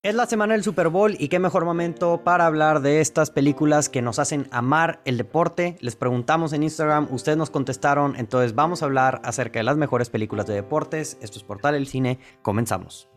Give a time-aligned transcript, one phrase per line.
[0.00, 3.88] Es la semana del Super Bowl y qué mejor momento para hablar de estas películas
[3.88, 5.76] que nos hacen amar el deporte.
[5.80, 10.08] Les preguntamos en Instagram, ustedes nos contestaron, entonces vamos a hablar acerca de las mejores
[10.08, 11.18] películas de deportes.
[11.20, 13.08] Esto es Portal el Cine, comenzamos.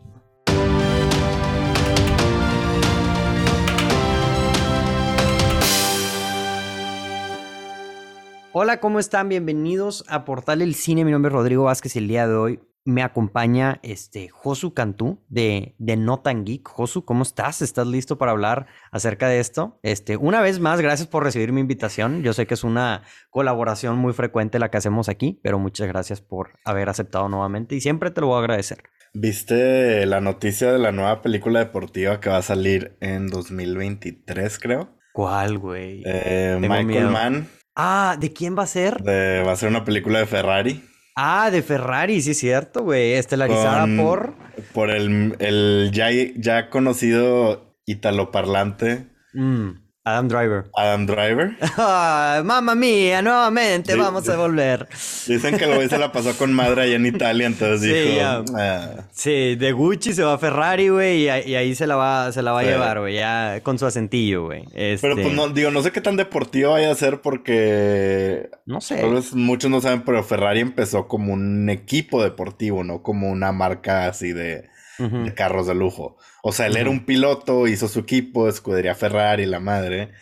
[8.52, 9.28] Hola, ¿cómo están?
[9.28, 11.04] Bienvenidos a Portal el Cine.
[11.04, 15.20] Mi nombre es Rodrigo Vázquez y el día de hoy me acompaña este Josu Cantú
[15.28, 16.68] de, de Notan Geek.
[16.68, 17.62] Josu, ¿cómo estás?
[17.62, 19.78] ¿Estás listo para hablar acerca de esto?
[19.82, 22.22] Este, una vez más, gracias por recibir mi invitación.
[22.22, 26.20] Yo sé que es una colaboración muy frecuente la que hacemos aquí, pero muchas gracias
[26.20, 28.82] por haber aceptado nuevamente y siempre te lo voy a agradecer.
[29.14, 34.96] ¿Viste la noticia de la nueva película deportiva que va a salir en 2023, creo?
[35.12, 36.02] ¿Cuál, güey?
[36.06, 37.48] Eh, Michael Mann.
[37.76, 39.06] Ah, ¿de quién va a ser?
[39.06, 40.82] va a ser una película de Ferrari.
[41.14, 43.12] Ah, de Ferrari, sí es cierto, güey.
[43.12, 44.34] Estelarizada por.
[44.72, 49.06] Por el, el ya, ya conocido italoparlante.
[49.34, 49.81] Mm.
[50.04, 50.64] Adam Driver.
[50.76, 51.56] Adam Driver.
[52.44, 54.88] mamma mía, nuevamente vamos a volver.
[55.28, 58.44] Dicen que el güey se la pasó con madre allá en Italia, entonces sí, dijo.
[58.58, 59.04] Ah".
[59.12, 62.50] Sí, de Gucci se va a Ferrari, güey, y, ahí se la va, se la
[62.50, 64.64] va a llevar, güey, ya con su acentillo, güey.
[64.72, 68.50] Pero pues este no, digo, no sé qué tan deportivo vaya a ser porque.
[68.66, 68.96] No sé.
[68.96, 73.52] Tal vez muchos no saben, pero Ferrari empezó como un equipo deportivo, no como una
[73.52, 74.71] marca así de
[75.08, 76.16] de carros de lujo.
[76.42, 80.12] O sea, él era un piloto, hizo su equipo, escudería Ferrari, la madre,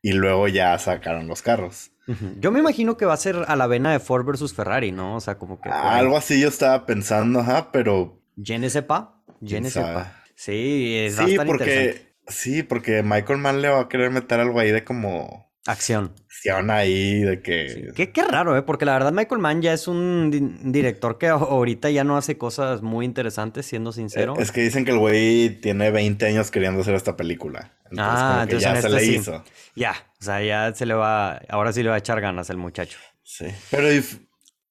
[0.00, 1.90] y luego ya sacaron los carros.
[2.40, 5.16] Yo me imagino que va a ser a la vena de Ford versus Ferrari, ¿no?
[5.16, 5.68] O sea, como que...
[5.68, 8.20] Algo así yo estaba pensando, ajá, pero...
[8.42, 10.16] Je ne sepa, je sepa.
[10.34, 14.70] Sí, es sí, porque, Sí, porque Michael Mann le va a querer meter algo ahí
[14.70, 16.12] de como Acción.
[16.26, 17.92] Acción ahí de que...
[17.94, 18.62] Qué, qué, raro, ¿eh?
[18.62, 22.82] Porque la verdad Michael Mann ya es un director que ahorita ya no hace cosas
[22.82, 24.34] muy interesantes, siendo sincero.
[24.38, 27.72] Es que dicen que el güey tiene 20 años queriendo hacer esta película.
[27.90, 29.44] Entonces, ah, como que ya se le hizo.
[29.76, 31.40] Ya, o sea, ya se le va...
[31.48, 32.98] Ahora sí le va a echar ganas el muchacho.
[33.22, 33.46] Sí.
[33.70, 33.88] Pero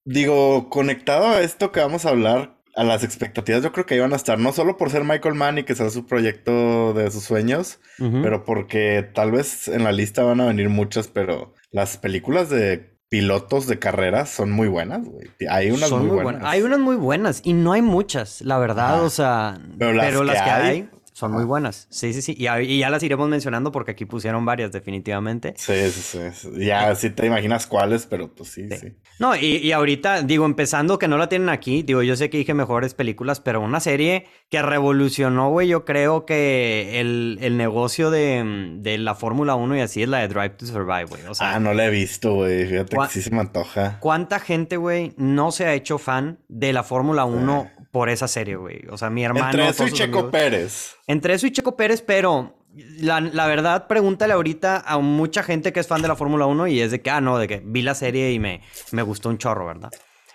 [0.03, 4.13] digo, conectado a esto que vamos a hablar, a las expectativas yo creo que iban
[4.13, 7.23] a estar, no solo por ser Michael Mann y que sea su proyecto de sus
[7.23, 12.49] sueños, pero porque tal vez en la lista van a venir muchas, pero las películas
[12.49, 15.27] de pilotos de carreras son muy buenas, güey.
[15.49, 16.43] Hay unas muy, buenas.
[16.45, 20.49] Hay unas muy buenas y no hay muchas, la verdad, o sea, pero las, que,
[20.49, 21.87] hay son muy buenas.
[21.91, 22.35] Sí, sí, sí.
[22.37, 25.53] Y, ya las iremos mencionando porque aquí pusieron varias, definitivamente.
[25.57, 26.49] Sí, sí, sí.
[26.65, 28.95] Ya sí te imaginas cuáles, pero pues sí, sí.
[29.21, 32.55] No, y, ahorita, digo, empezando que no la tienen aquí, digo, yo sé que dije
[32.55, 39.13] mejores películas, pero una serie que revolucionó, güey, yo creo que el, negocio de, la
[39.13, 41.21] Fórmula 1 y así es la de Drive to Survive, güey.
[41.27, 42.65] O sea, ah, no la he visto, güey.
[42.65, 43.99] Fíjate que sí se me antoja.
[43.99, 48.55] ¿Cuánta gente, güey, no se ha hecho fan de la Fórmula 1 por esa serie,
[48.55, 48.87] güey?
[48.89, 49.51] O sea, mi hermano.
[49.51, 50.95] Entre eso y Checo Pérez.
[51.05, 55.87] Entre eso y Checo Pérez, pero la, verdad, pregúntale ahorita a mucha gente que es
[55.87, 57.95] fan de la Fórmula 1 y es de que, ah, no, de que vi la
[57.95, 58.61] serie y me,
[58.91, 59.91] me gustó un chorro, ¿verdad?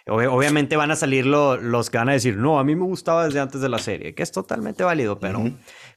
[0.09, 3.41] obviamente van a salir los que van a decir, no, a mí me gustaba desde
[3.41, 5.43] antes de la serie, que es totalmente válido, pero,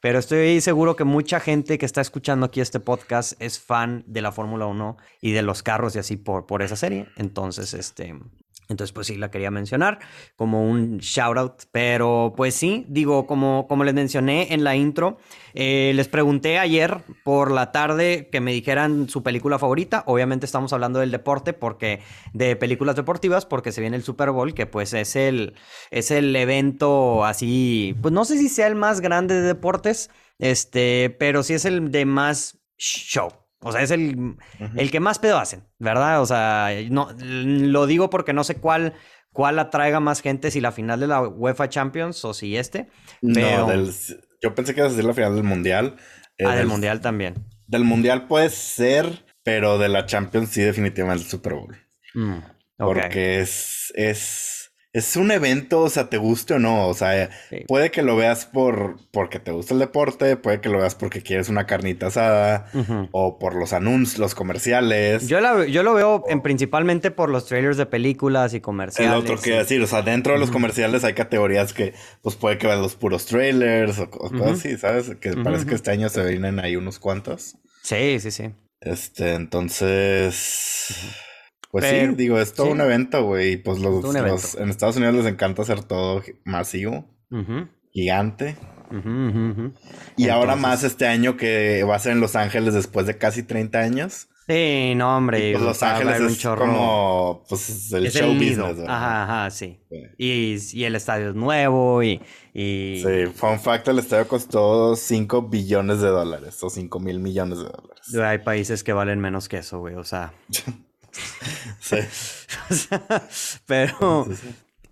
[0.02, 4.22] pero estoy seguro que mucha gente que está escuchando aquí este podcast es fan de
[4.22, 7.08] la Fórmula 1 y de los carros y así por, por esa serie.
[7.18, 8.16] Entonces, este,
[8.69, 9.97] entonces, pues sí, la quería mencionar
[10.35, 11.63] como un shout out.
[11.72, 15.18] Pero pues sí, digo, como, como les mencioné en la intro,
[15.56, 20.03] eh, les pregunté ayer por la tarde que me dijeran su película favorita.
[20.06, 22.02] Obviamente estamos hablando del deporte, porque
[22.34, 25.56] de películas deportivas, porque se viene el Super Bowl, que pues es el,
[25.90, 31.09] es el evento así, pues no sé si sea el más grande de deportes, este,
[31.18, 33.31] pero sí es el de más show.
[33.62, 34.38] O sea, es el,
[34.75, 36.22] el que más pedo hacen, ¿verdad?
[36.22, 38.94] O sea, no, lo digo porque no sé cuál,
[39.34, 42.88] cuál atraiga más gente, si la final de la UEFA Champions o si este.
[43.22, 43.75] No,
[44.42, 45.97] yo pensé que iba a ser la final del Mundial.
[46.46, 47.36] ah, del, Mundial también.
[47.68, 51.78] Del Mundial puede ser, pero de la Champions sí definitivamente el Super Bowl.
[52.14, 52.40] Mm,
[52.78, 57.30] porque es, es es un evento, o sea, te guste o no, o sea,
[57.68, 61.22] puede que lo veas por porque te gusta el deporte, puede que lo veas porque
[61.22, 62.72] quieres una carnita asada
[63.12, 65.28] o por los anuncios, los comerciales.
[65.28, 69.14] Yo, yo lo veo en, principalmente por los trailers de películas y comerciales.
[69.14, 71.94] El otro que decir, o sea, dentro de los comerciales hay categorías que
[72.24, 75.16] pues puede que vean los puros trailers o, cosas así, ¿sabes?
[75.22, 77.58] Que parece que este año se vienen ahí unos cuantos.
[77.84, 78.52] Sí, sí, sí.
[78.82, 80.96] Este, entonces...
[81.72, 83.58] Pues sí, digo, es todo un evento, güey.
[83.58, 87.06] Pues los, en Estados Unidos les encanta hacer todo masivo,
[87.92, 88.56] gigante.
[90.18, 93.44] y ahora más este año que va a ser en Los Ángeles después de casi
[93.44, 94.30] 30 años.
[94.48, 95.52] Sí, no, hombre.
[95.52, 98.80] Pues Los Ángeles es como pues, el show business.
[98.88, 99.80] Ajá, ajá, sí.
[100.18, 102.20] Y, el estadio es nuevo y,
[102.52, 103.04] y...
[103.06, 107.66] Sí, fun fact, el estadio costó 5 billones de dólares o 5 mil millones de
[107.66, 108.16] dólares.
[108.16, 110.34] Hay países que valen menos que eso, güey, o sea...
[111.80, 111.98] sí.
[113.66, 114.28] pero,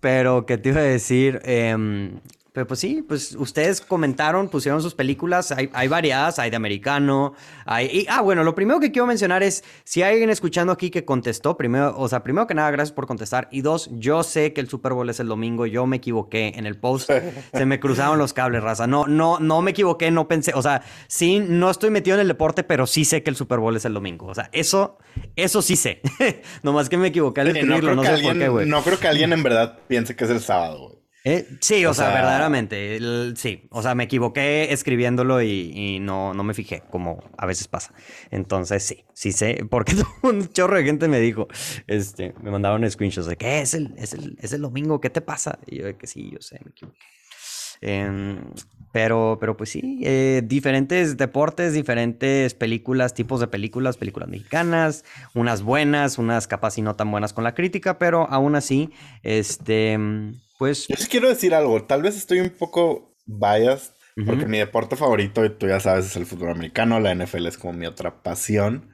[0.00, 1.40] pero, ¿qué te iba a decir?
[1.44, 2.10] Eh,
[2.58, 7.34] pero pues sí, pues ustedes comentaron, pusieron sus películas, hay, hay variadas, hay de americano,
[7.64, 8.04] hay...
[8.10, 11.56] ah, bueno, lo primero que quiero mencionar es, si hay alguien escuchando aquí que contestó,
[11.56, 14.68] primero, o sea, primero que nada, gracias por contestar, y dos, yo sé que el
[14.68, 17.12] Super Bowl es el domingo, yo me equivoqué en el post,
[17.52, 20.82] se me cruzaron los cables, raza, no, no, no me equivoqué, no pensé, o sea,
[21.06, 23.84] sí, no estoy metido en el deporte, pero sí sé que el Super Bowl es
[23.84, 24.98] el domingo, o sea, eso,
[25.36, 26.00] eso sí sé,
[26.64, 28.66] nomás que me equivoqué al escribirlo, no, sé por qué, güey.
[28.68, 30.97] No creo que alguien en verdad piense que es el sábado, güey.
[31.30, 32.98] Eh, sí, o, sea, verdaderamente,
[33.36, 37.92] sí, o sea, me equivoqué escribiéndolo y, no, no me fijé, como a veces pasa.
[38.30, 39.92] Entonces, sí, sí sé, porque
[40.22, 41.46] un chorro de gente me dijo,
[41.86, 45.20] este, me mandaron screenshots de que es el, es el, es el domingo, ¿qué te
[45.20, 45.58] pasa?
[45.66, 46.98] Y yo de que sí, yo sé, me equivoqué.
[47.82, 48.40] Em,
[48.90, 55.04] pero, pero pues sí, eh, diferentes deportes, diferentes películas, tipos de películas, películas mexicanas,
[55.34, 58.90] unas buenas, unas capaz y no tan buenas con la crítica, pero aún así,
[59.22, 59.98] este,
[60.58, 60.86] pues...
[60.88, 63.92] Yo sí quiero decir algo, tal vez estoy un poco biased,
[64.26, 67.56] porque mi deporte favorito, y tú ya sabes, es el fútbol americano, la NFL es
[67.56, 68.92] como mi otra pasión.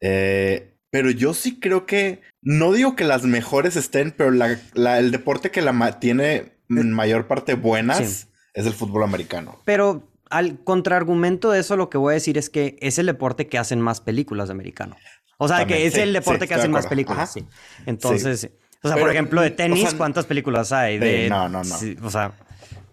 [0.00, 5.50] Eh, pero yo sí creo que, no digo que las mejores estén, pero el deporte
[5.50, 9.58] que la tiene en mayor parte buenas es el fútbol americano.
[9.66, 13.48] Pero al contraargumento de eso, lo que voy a decir es que es el deporte
[13.48, 14.96] que hacen más películas de americano.
[15.38, 17.46] O sea, que es el deporte que hacen más películas, sí.
[17.84, 18.50] Entonces,
[18.82, 20.98] o sea, por ejemplo, de tenis, ¿cuántas películas hay?
[20.98, 21.76] De, no, no, no.
[22.02, 22.32] o sea.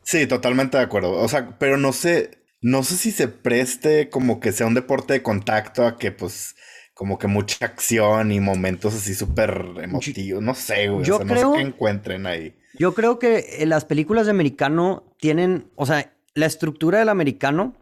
[0.04, 1.12] Sí, totalmente de acuerdo.
[1.14, 5.14] O sea, pero no sé, no sé si se preste como que sea un deporte
[5.14, 6.56] de contacto a que pues
[6.94, 10.42] como que mucha acción y momentos así súper emotivos.
[10.44, 11.06] No sé, güey.
[11.06, 12.56] Yo creo, no sé qué encuentren ahí.
[12.78, 17.76] Yo creo que las películas de americano tienen, o sea, la estructura del americano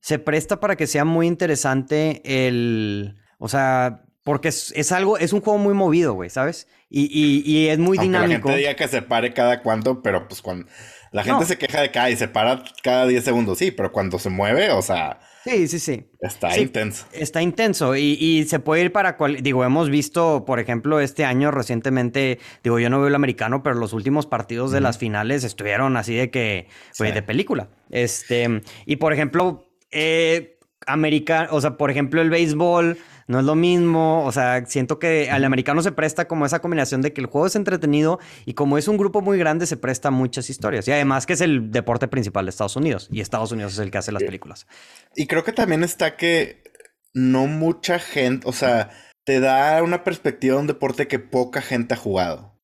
[0.00, 5.40] se presta para que sea muy interesante el, o sea, porque es, algo, es un
[5.40, 6.68] juego muy movido, güey, ¿sabes?
[6.90, 7.06] Y,
[7.46, 8.48] y, es muy dinámico.
[8.48, 10.66] La gente diga que se pare cada cuánto, pero pues cuando
[11.12, 14.18] la gente se queja de cada y se para cada 10 segundos, sí, pero cuando
[14.18, 16.10] se mueve, o sea, Sí, sí, sí.
[16.20, 17.06] Está intenso.
[17.10, 19.42] Está intenso y, se puede ir para cual.
[19.42, 23.76] Digo, hemos visto, por ejemplo, este año recientemente, digo, yo no veo el americano, pero
[23.76, 27.70] los últimos partidos de las finales estuvieron así de que, güey, de película.
[27.88, 32.98] Este, y por ejemplo, eh, América, o sea, por ejemplo, el béisbol
[33.28, 34.24] no es lo mismo.
[34.24, 37.46] O sea, siento que al americano se presta como esa combinación de que el juego
[37.46, 40.88] es entretenido y como es un grupo muy grande, se presta muchas historias.
[40.88, 43.90] Y además que es el deporte principal de Estados Unidos y Estados Unidos es el
[43.90, 44.66] que hace las películas.
[45.14, 46.64] Y creo que también está que
[47.14, 48.90] no mucha gente, o sea,
[49.24, 52.58] te da una perspectiva de un deporte que poca gente ha jugado.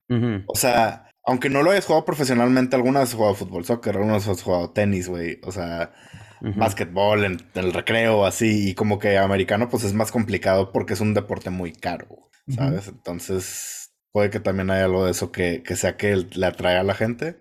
[0.46, 4.42] O sea, aunque no lo hayas jugado profesionalmente, algunas has jugado fútbol, soccer, algunas has
[4.42, 5.40] jugado tenis, güey.
[5.42, 5.92] O sea,
[6.40, 11.00] básquetbol, en, el recreo, así, y como que americano, pues es más complicado porque es
[11.00, 12.88] un deporte muy caro, ¿sabes?
[12.88, 16.84] Entonces, puede que también haya algo de eso que, que sea que le atrae a
[16.84, 17.36] la gente,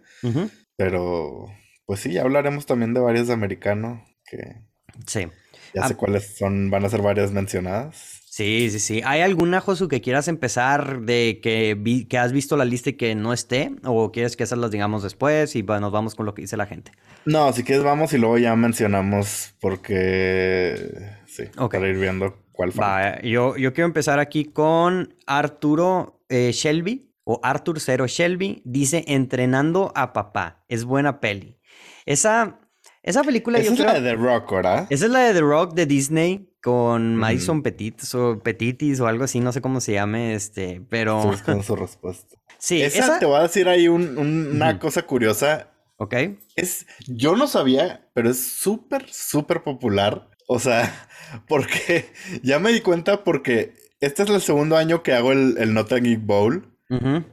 [0.75, 1.47] pero
[1.85, 4.61] pues sí, ya hablaremos también de varios de americano que...
[5.07, 5.27] Sí.
[5.73, 8.22] Ya sé cuáles son, van a ser varias mencionadas.
[8.33, 9.01] Sí, sí, sí.
[9.05, 13.13] ¿Hay alguna, Josu, que quieras empezar de que, que has visto la lista y que
[13.13, 13.75] no esté?
[13.83, 16.65] ¿O quieres que esas las digamos después y nos vamos con lo que dice la
[16.65, 16.93] gente?
[17.25, 21.11] No, si quieres vamos y luego ya mencionamos porque...
[21.27, 22.83] Sí, para ir viendo cuál fue.
[23.21, 28.63] yo, yo quiero empezar aquí con Arturo eh, Shelby o Arthur Cero Shelby.
[28.65, 30.65] Dice, entrenando a papá.
[30.69, 31.59] Es buena peli.
[32.07, 32.59] Esa,
[33.03, 33.59] esa película...
[33.59, 34.87] Esa es la de The Rock, ¿verdad?
[34.89, 39.25] Esa es la de The Rock de Disney con Madison Petitis o Petitis o algo
[39.25, 41.21] así, no sé cómo se llame, este, pero...
[41.61, 42.37] su respuesta.
[42.57, 45.67] Sí, esa, te voy a decir ahí una cosa curiosa.
[45.97, 46.15] Ok.
[46.55, 50.29] Es, yo no sabía, pero es súper, súper popular.
[50.47, 51.09] O sea,
[51.49, 52.05] porque
[52.41, 55.97] ya me di cuenta porque este es el segundo año que hago el, el Nota
[55.97, 56.69] Geek Bowl.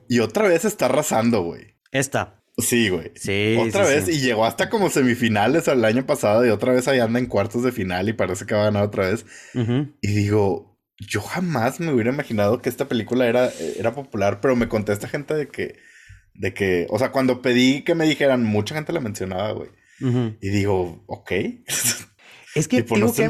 [0.08, 1.76] Y otra vez está arrasando, güey.
[1.92, 2.39] Esta.
[2.60, 3.12] Sí, güey.
[3.14, 3.56] Sí.
[3.58, 7.18] Otra vez, y llegó hasta como semifinales el año pasado, y otra vez ahí anda
[7.18, 9.26] en cuartos de final y parece que va a ganar otra vez.
[9.54, 14.68] Y digo, yo jamás me hubiera imaginado que esta película era, era popular, pero me
[14.68, 15.76] contesta gente de que,
[16.34, 19.70] de que, o sea, cuando pedí que me dijeran, mucha gente la mencionaba, güey.
[20.40, 21.32] Y digo, ok.
[22.54, 22.76] Es que.
[22.82, 23.24] tipo, no que.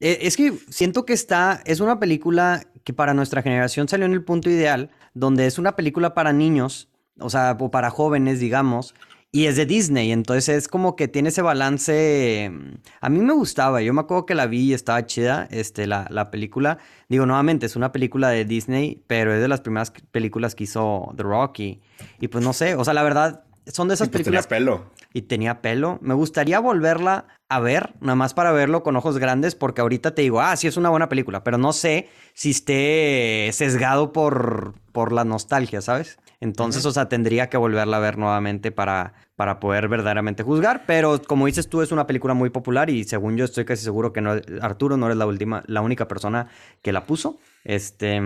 [0.00, 4.12] Eh, es que siento que está, es una película que para nuestra generación salió en
[4.12, 6.88] el punto ideal, donde es una película para niños
[7.20, 8.94] o sea, o para jóvenes, digamos,
[9.30, 12.50] y es de Disney, entonces es como que tiene ese balance.
[12.50, 15.86] Mm, a mí me gustaba, yo me acuerdo que la vi y estaba chida, este,
[15.86, 16.78] la, la película.
[17.10, 21.12] Digo, nuevamente, es una película de Disney, pero es de las primeras películas que hizo
[21.14, 21.82] The Rocky.
[22.20, 24.48] Y, pues no sé, o sea, la verdad, son de esas pues películas.
[24.48, 24.90] Tenía pelo.
[25.12, 25.98] Y tenía pelo.
[26.00, 30.22] Me gustaría volverla a ver, nada más para verlo con ojos grandes, porque ahorita te
[30.22, 35.12] digo, ah, sí es una buena película, pero no sé si esté sesgado por, por
[35.12, 36.18] la nostalgia, ¿sabes?
[36.40, 40.84] Entonces, o sea, tendría que volverla a ver nuevamente para, para poder verdaderamente juzgar.
[40.86, 44.12] Pero como dices tú, es una película muy popular y según yo estoy casi seguro
[44.12, 46.48] que no, Arturo no eres la última, la única persona
[46.82, 47.40] que la puso.
[47.64, 48.20] Este.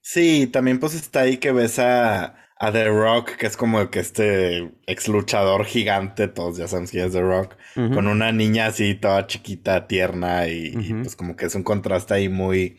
[0.00, 4.00] Sí, también pues está ahí que ves a, a The Rock, que es como que
[4.00, 8.94] este ex luchador gigante, todos ya sabemos quién es The Rock, con una niña así
[8.94, 10.72] toda chiquita, tierna y,
[11.02, 12.78] pues como que es un contraste ahí muy,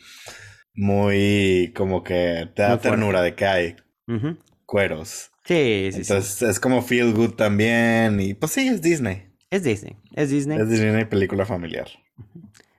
[0.73, 3.75] muy como que te da ternura de que hay
[4.69, 5.31] cueros.
[5.45, 8.19] Sí, sí, Entonces es como Feel Good también.
[8.19, 9.27] Y pues sí, es Disney.
[9.49, 9.97] Es Disney.
[10.13, 10.59] Es Disney.
[10.59, 11.87] Es Disney película familiar.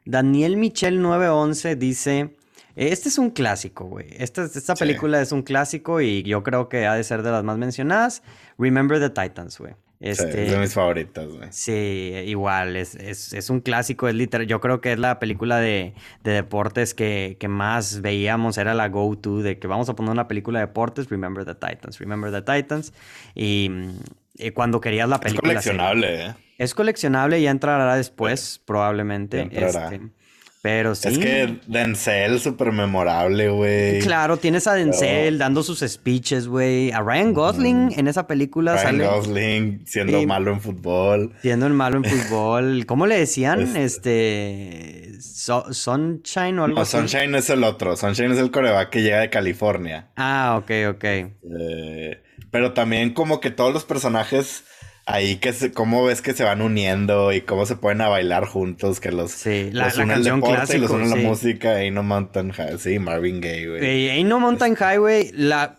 [0.04, 2.36] Daniel Michel 911 dice.
[2.76, 4.06] Este es un clásico, güey.
[4.16, 7.42] Esta, esta película es un clásico y yo creo que ha de ser de las
[7.42, 8.22] más mencionadas.
[8.56, 9.74] Remember the Titans, güey.
[10.00, 11.48] Este, es de mis favoritas, güey.
[11.50, 11.72] Sí,
[12.24, 14.46] igual, es, es, un clásico, es literal.
[14.46, 15.92] Yo creo que es la película de,
[16.24, 20.66] deportes que, más veíamos, era la go-to de que vamos a poner una película de
[20.66, 22.94] deportes, Remember the Titans, Remember the Titans.
[23.34, 23.70] Y,
[24.54, 25.52] cuando querías la película.
[25.52, 26.34] Es coleccionable, ¿eh?
[26.56, 29.50] Es coleccionable, y entrará después, probablemente.
[29.52, 30.00] Este,
[30.62, 31.08] pero sí.
[31.08, 34.00] Es que Denzel, súper memorable, güey.
[34.00, 36.92] Claro, tienes a Denzel dando sus speeches, güey.
[36.92, 41.32] A Ryan Gosling en esa película Ryan Gosling siendo malo en fútbol.
[41.40, 42.84] Siendo el malo en fútbol.
[42.86, 43.74] ¿Cómo le decían?
[43.76, 45.12] Este.
[45.20, 47.96] Sunshine o algo no, Sunshine es el otro.
[47.96, 50.10] Sunshine es el coreback que llega de California.
[50.16, 51.04] Ah, ok, ok.
[51.04, 54.64] Eh, pero también como que todos los personajes
[55.06, 58.46] ahí que se, cómo ves que se van uniendo y cómo se pueden a bailar
[58.46, 62.52] juntos, que los, sí, la, canción clásica, y los unen la música, Ain't No Mountain
[62.52, 64.10] High, sí, Marvin Gaye, güey.
[64.10, 65.78] Ain't No Mountain Highway, la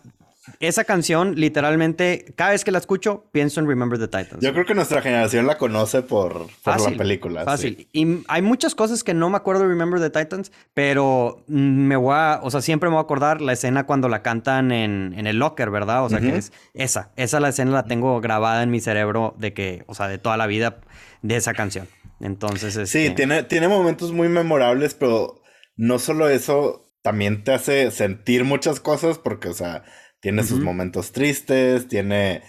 [0.58, 4.42] esa canción, literalmente, cada vez que la escucho, pienso en Remember the Titans.
[4.42, 7.44] Yo creo que nuestra generación la conoce por, la película.
[7.44, 7.88] Fácil.
[7.92, 12.14] Y hay muchas cosas que no me acuerdo de Remember the Titans, pero me voy
[12.16, 15.38] a, o sea, siempre me voy a acordar la escena cuando la cantan en, el
[15.38, 16.04] locker, ¿verdad?
[16.04, 17.12] O sea, que es esa.
[17.14, 20.36] Esa la escena la tengo grabada en mi cerebro de que, o sea, de toda
[20.36, 20.80] la vida
[21.22, 21.86] de esa canción.
[22.18, 25.40] Entonces, es Sí, tiene, tiene momentos muy memorables, pero
[25.76, 29.84] no solo eso, también te hace sentir muchas cosas porque, o sea
[30.22, 32.42] tiene sus momentos tristes, tiene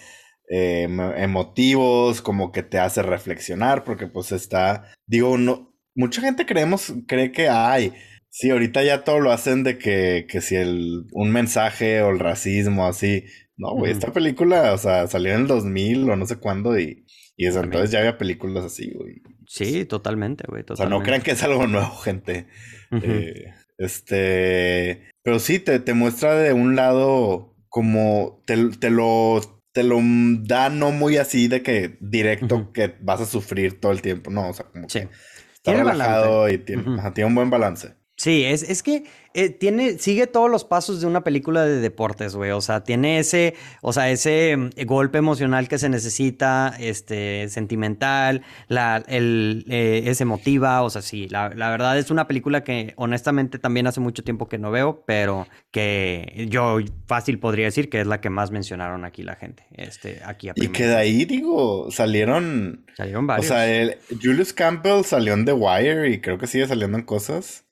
[0.48, 0.84] eh,
[1.16, 7.32] emotivos, como que te hace reflexionar, porque pues está, digo, no, mucha gente creemos, cree
[7.32, 7.92] que hay.
[8.30, 12.20] Sí, ahorita ya todo lo hacen de que, que si el, un mensaje o el
[12.20, 13.24] racismo, así.
[13.56, 17.04] No, güey, esta película, o sea, salió en el 2000 o no sé cuándo y,
[17.36, 19.22] y eso, entonces ya había películas así, güey.
[19.46, 20.64] Sí, totalmente, güey.
[20.68, 22.46] O sea, no crean que es algo nuevo, gente.
[22.90, 29.40] Eh, este, pero sí, te, te muestra de un lado como te, lo
[29.72, 30.00] te lo
[30.44, 34.30] da no muy así de que directo que vas a sufrir todo el tiempo.
[34.30, 35.08] No, o sea, como que
[35.54, 37.96] está relajado y tiene, tiene, un buen balance.
[38.24, 39.04] Sí, es, es que
[39.34, 42.52] eh, tiene, sigue todos los pasos de una película de deportes, güey.
[42.52, 48.40] O sea, tiene ese, o sea, ese mm, golpe emocional que se necesita, este, sentimental,
[48.68, 50.80] la, el, eh, es emotiva.
[50.80, 54.56] O sea, sí, la, verdad es una película que honestamente también hace mucho tiempo que
[54.56, 59.22] no veo, pero que yo fácil podría decir que es la que más mencionaron aquí
[59.22, 59.66] la gente.
[59.72, 62.86] Este, aquí a y que de ahí, digo, salieron.
[62.96, 63.44] Salieron varios.
[63.44, 67.04] O sea, el, Julius Campbell salió en The Wire y creo que sigue saliendo en
[67.04, 67.64] cosas.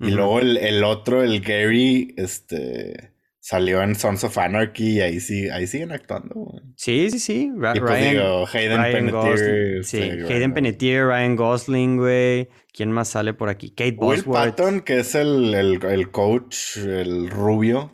[0.00, 5.48] Y luego el, otro, el Gary, este salió en Sons of Anarchy y ahí sí,
[5.48, 6.60] ahí siguen actuando.
[6.76, 7.50] Sí, sí, sí.
[7.58, 9.84] Pues Ryan, Hayden Panettiere.
[9.84, 12.48] Sí, este, Hayden Panettiere, Ryan Gosling, güey.
[12.74, 13.70] ¿Quién más sale por aquí?
[13.70, 14.26] Kate Bosworth.
[14.26, 17.90] Will Patton, que es el, el, coach, el rubio.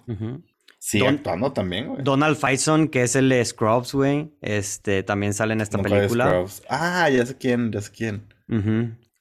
[0.81, 2.03] Sí, actuando también, güey.
[2.03, 4.33] Donald Faison, que es el de Scrubs, güey.
[4.43, 6.45] Este, también sale en esta película.
[6.69, 8.27] Ah, ya sé quién, ya sé quién.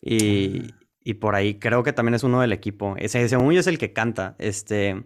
[0.02, 0.74] Y,
[1.04, 2.96] y por ahí creo que también es uno del equipo.
[2.98, 4.36] Ese, según yo es el que canta.
[4.40, 5.04] Este.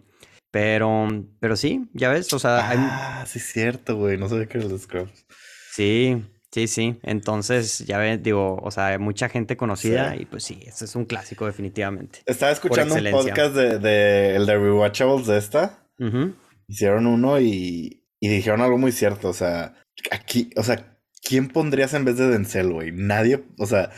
[0.50, 1.08] Pero,
[1.40, 2.70] pero sí, ya ves, o sea.
[2.70, 4.16] Ah, sí, es cierto, güey.
[4.16, 5.26] No sabía que era el Scrubs.
[5.72, 6.98] Sí, sí, sí.
[7.02, 11.04] Entonces, ya ves, digo, o sea, mucha gente conocida y pues sí, este es un
[11.04, 12.20] clásico, definitivamente.
[12.24, 15.84] Estaba escuchando un podcast de, de, el de Rewatchables de esta.
[16.66, 19.28] Hicieron uno y, y dijeron algo muy cierto.
[19.28, 19.74] O sea,
[20.10, 22.90] aquí, o sea, ¿quién pondrías en vez de Denzel, güey?
[22.92, 23.90] Nadie, o sea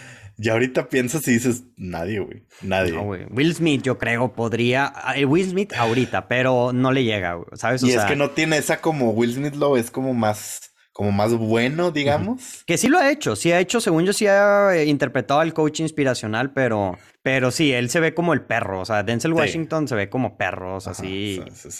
[0.42, 2.46] y ahorita piensas y dices, nadie, güey.
[2.62, 2.92] Nadie.
[2.92, 3.26] No, güey.
[3.30, 4.90] Will Smith, yo creo, podría.
[5.14, 7.46] Eh, Will Smith ahorita, pero no le llega, güey.
[7.54, 7.82] ¿Sabes?
[7.82, 11.34] y es que no tiene esa como Will Smith lo es como más como más
[11.34, 12.62] bueno, digamos.
[12.66, 15.54] Que sí lo ha hecho, sí ha hecho, según yo sí ha eh, interpretado al
[15.54, 19.88] coach inspiracional, pero, pero sí, él se ve como el perro, o sea, Denzel Washington
[19.88, 21.70] se ve como perro, o sea, sí, sí,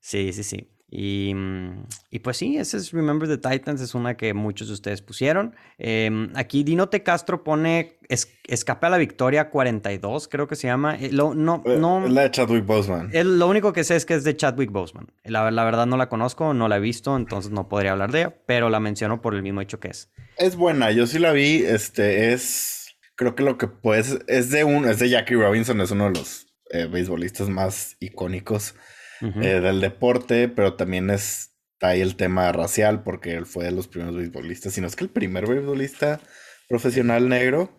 [0.00, 0.70] sí, sí, sí.
[0.92, 4.74] Y, mm, y, pues sí, ese es Remember the Titans, es una que muchos de
[4.74, 5.54] ustedes pusieron.
[5.78, 7.04] Em, aquí Dino T.
[7.04, 10.96] Castro pone Escape a la Victoria 42, creo que se llama.
[10.96, 13.10] Eh, lo, no, eh, no, la de Chadwick Boseman.
[13.12, 15.06] lo único que sé es que es de Chadwick Boseman.
[15.22, 18.22] La, la, verdad no la conozco, no la he visto, entonces no podría hablar de
[18.22, 20.10] ella, pero la menciono por el mismo hecho que es.
[20.38, 22.96] Es buena, yo sí la vi, este es...
[23.14, 24.18] Creo que lo que puedes...
[24.26, 24.88] Es de un...
[24.88, 28.74] Es de Jackie Robinson, es uno de los eh, beisbolistas más icónicos
[29.20, 33.88] eh, del deporte, pero también está ahí el tema racial, porque él fue de los
[33.88, 36.20] primeros beisbolistas, sino es que el primer beisbolista
[36.68, 37.78] profesional negro.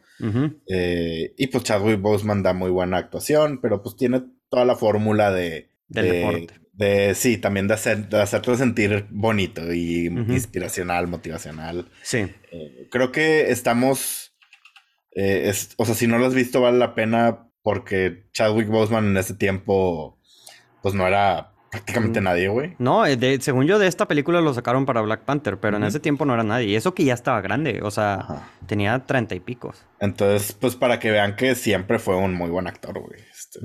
[0.68, 5.32] Eh, y pues Chadwick Boseman da muy buena actuación, pero pues tiene toda la fórmula
[5.32, 5.70] de...
[5.88, 6.54] Del deporte.
[6.74, 11.90] De, sí, también de, hacer, de hacerte sentir bonito y inspiracional, motivacional.
[12.04, 12.28] Sí.
[12.52, 14.36] Eh, creo que estamos...
[15.78, 19.34] o sea, si no lo has visto, vale la pena porque Chadwick Boseman en ese
[19.34, 20.21] tiempo
[20.82, 22.24] pues no era prácticamente mm.
[22.24, 22.76] nadie, güey.
[22.80, 26.00] No, eh, según yo de esta película lo sacaron para Black Panther, pero en ese
[26.00, 26.68] tiempo no era nadie.
[26.68, 29.86] Y eso que ya estaba grande, o sea, tenía treinta y picos.
[30.00, 33.20] Entonces, pues para que vean que siempre fue un muy buen actor, güey.
[33.32, 33.60] Este.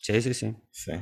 [0.00, 0.56] Sí, sí, sí.
[0.70, 0.92] Sí.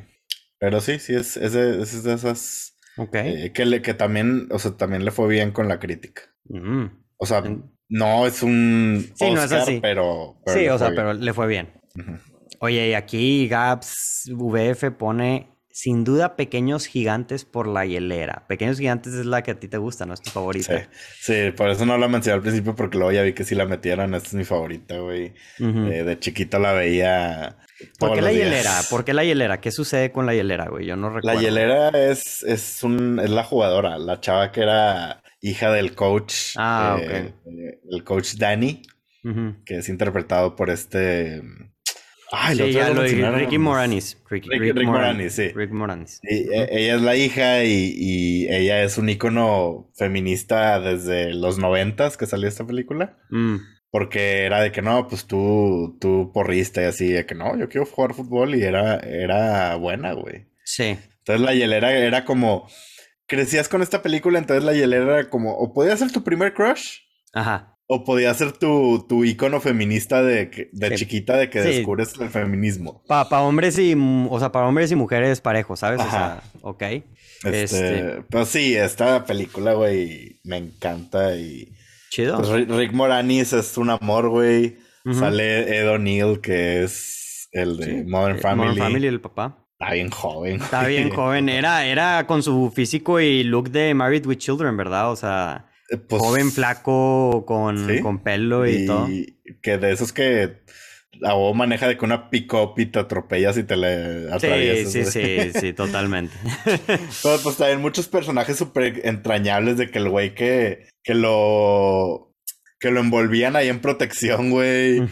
[0.59, 2.77] Pero sí, sí, es, es, de, esas...
[2.97, 3.15] Ok.
[3.15, 6.23] Eh, que, le, que también, o sea, también le fue bien con la crítica.
[6.49, 6.87] Mm.
[7.17, 7.45] O sea,
[7.89, 9.79] no es un sí, no es así.
[9.81, 11.73] Pero, Sí, o sea, pero le fue bien.
[12.61, 18.47] Oye, y aquí Gaps VF pone sin duda Pequeños Gigantes por la hielera.
[18.49, 20.15] Pequeños Gigantes es la que a ti te gusta, ¿no?
[20.15, 20.89] Es tu favorita.
[21.21, 23.65] Sí, por eso no la mencioné al principio porque luego ya vi que sí la
[23.65, 24.13] metieron.
[24.13, 25.35] Esta es mi favorita, güey.
[25.61, 27.59] Eh, de chiquito la veía.
[27.97, 28.81] ¿Por qué la hielera?
[28.91, 29.61] ¿Por qué la hielera?
[29.61, 30.85] ¿Qué sucede con la hielera, güey?
[30.85, 31.33] Yo no recuerdo.
[31.33, 36.57] La hielera es, es, un, es la jugadora, la chava que era hija del coach.
[36.57, 38.83] Ah, eh, eh, el coach Danny,
[39.65, 41.41] que es interpretado por este.
[42.31, 44.19] Ay, sí, ya lo, Ricky Moranis.
[44.29, 44.47] Rick,
[44.85, 45.49] Moranis, sí.
[45.49, 46.21] Rick Moranis.
[46.23, 52.27] E, ella es la hija y, ella es un icono feminista desde los noventas que
[52.27, 53.17] salió esta película.
[53.31, 53.57] Mm.
[53.91, 57.71] Porque era de que no, pues tú, tú porriste y así, de que no, yo
[57.71, 60.49] quiero jugar fútbol y era, era buena, güey.
[60.65, 60.99] Sí.
[61.19, 62.69] Entonces la hielera era como,
[63.27, 66.99] crecías con esta película, entonces la hielera era como, o podía ser tu primer crush.
[67.33, 67.78] Ajá.
[67.91, 73.03] O podía ser tu, tu icono feminista de, de chiquita de que descubres el feminismo.
[73.09, 75.99] Para hombres y, o sea, para hombres y mujeres parejos, ¿sabes?
[76.03, 76.83] O sea, ok.
[76.83, 78.23] Este, este...
[78.29, 81.73] Pues sí, esta película, güey, me encanta y...
[82.11, 82.37] Chido.
[82.37, 84.77] Pues Rick Moranis es un amor, güey.
[85.11, 88.69] Sale Ed O'Neill, que es el de Modern eh, Family.
[88.69, 89.65] Modern Family, el papá.
[89.81, 90.57] Está bien joven.
[90.57, 91.49] Está bien joven.
[91.49, 95.11] Era, era con su físico y look de Married with Children, ¿verdad?
[95.11, 95.68] O sea...
[95.89, 99.09] Eh, pues, Joven, flaco, con, con pelo y, todo.
[99.63, 100.59] Que de esos que
[101.21, 104.93] la voz maneja de que una pick-up y te atropellas y te le atraviesas.
[104.93, 106.35] Sí, sí, sí, sí, totalmente.
[106.87, 112.35] Pero pues también muchos personajes súper entrañables de que el güey que, que lo
[112.79, 115.03] que lo envolvían ahí en protección, güey.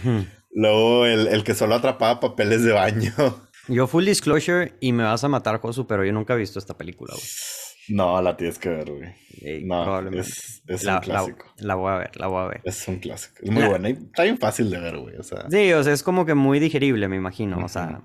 [0.52, 3.12] Luego el, el, que solo atrapaba papeles de baño.
[3.68, 6.78] Yo full disclosure y me vas a matar, Josu, pero yo nunca he visto esta
[6.78, 7.26] película, güey.
[7.88, 9.64] No, la tienes que ver, güey.
[9.64, 11.46] no, es, es un clásico.
[11.59, 12.61] La, voy a ver, la voy a ver.
[12.64, 13.37] Es un clásico.
[13.42, 15.16] Es muy buena y está bien fácil de ver, güey.
[15.16, 15.46] O sea.
[15.49, 17.64] Sí, o sea, es como que muy digerible, me imagino.
[17.64, 18.01] O sea,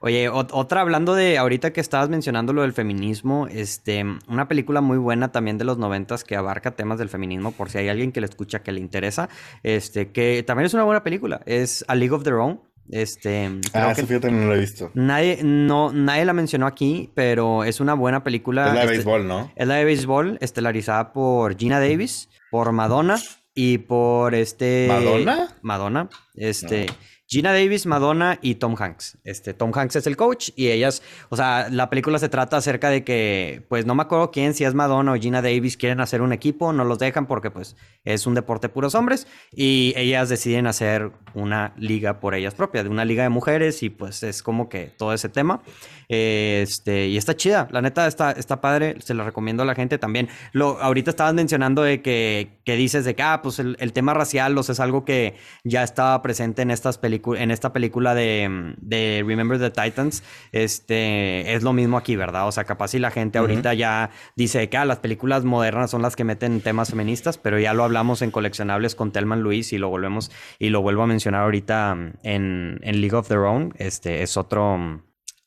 [0.00, 4.98] oye, otra hablando de ahorita que estabas mencionando lo del feminismo, este, una película muy
[4.98, 8.20] buena también de los noventas que abarca temas del feminismo, por si hay alguien que
[8.20, 9.28] le escucha que le interesa,
[9.62, 11.40] este, que también es una buena película.
[11.46, 12.60] Es A League of Their Own.
[12.92, 14.90] Este, ah, esa fíjate, no la he visto.
[14.92, 18.66] Nadie, no, nadie la mencionó aquí, pero es una buena película.
[18.66, 19.50] Es la de este, béisbol, ¿no?
[19.56, 23.18] Es la de béisbol, estelarizada por Gina Davis, por Madonna
[23.54, 24.88] y por este.
[24.88, 25.56] ¿Madonna?
[25.62, 26.10] Madonna.
[26.34, 26.84] Este.
[27.32, 29.16] Gina Davis, Madonna y Tom Hanks.
[29.24, 32.90] Este, Tom Hanks es el coach y ellas, o sea, la película se trata acerca
[32.90, 36.20] de que, pues no me acuerdo quién, si es Madonna o Gina Davis, quieren hacer
[36.20, 40.66] un equipo, no los dejan porque pues es un deporte puros hombres y ellas deciden
[40.66, 44.68] hacer una liga por ellas propias, de una liga de mujeres y pues es como
[44.68, 45.62] que todo ese tema.
[46.10, 49.96] Este, y está chida, la neta está, está padre, se la recomiendo a la gente
[49.96, 50.28] también.
[50.52, 54.58] Lo, ahorita estabas mencionando de que, que dices de que, ah, pues el, tema racial,
[54.58, 59.24] o es algo que ya estaba presente en estas películas en esta película de, de,
[59.26, 62.46] Remember the Titans, este, es lo mismo aquí, ¿verdad?
[62.48, 66.02] O sea, capaz si la gente ahorita ya dice que ah, las películas modernas son
[66.02, 69.78] las que meten temas feministas, pero ya lo hablamos en coleccionables con Telman Luis y
[69.78, 73.74] lo volvemos y lo vuelvo a mencionar ahorita en, en League of Their Own.
[73.78, 75.02] Este es otro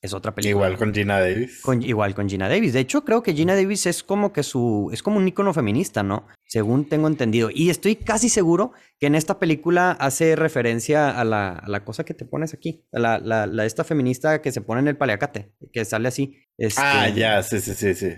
[0.05, 0.67] es otra película.
[0.67, 1.61] Igual con Gina Davis.
[1.81, 2.73] igual con Gina Davis.
[2.73, 4.89] De hecho, creo que Gina Davis es como que su.
[4.93, 6.27] Es como un icono feminista, ¿no?
[6.47, 7.49] Según tengo entendido.
[7.53, 12.25] Y estoy casi seguro que en esta película hace referencia a la, cosa que te
[12.25, 16.07] pones aquí, a la, la, esta feminista que se pone en el paliacate, que sale
[16.07, 16.39] así.
[16.57, 16.81] Este...
[16.83, 18.11] Ah, ya, sí, sí, sí, sí.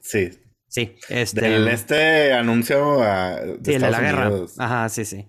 [0.00, 0.30] sí.
[0.74, 1.72] Sí, este.
[1.72, 4.32] este anuncio a, de, la guerra.
[4.58, 5.24] Ajá, sí, sí.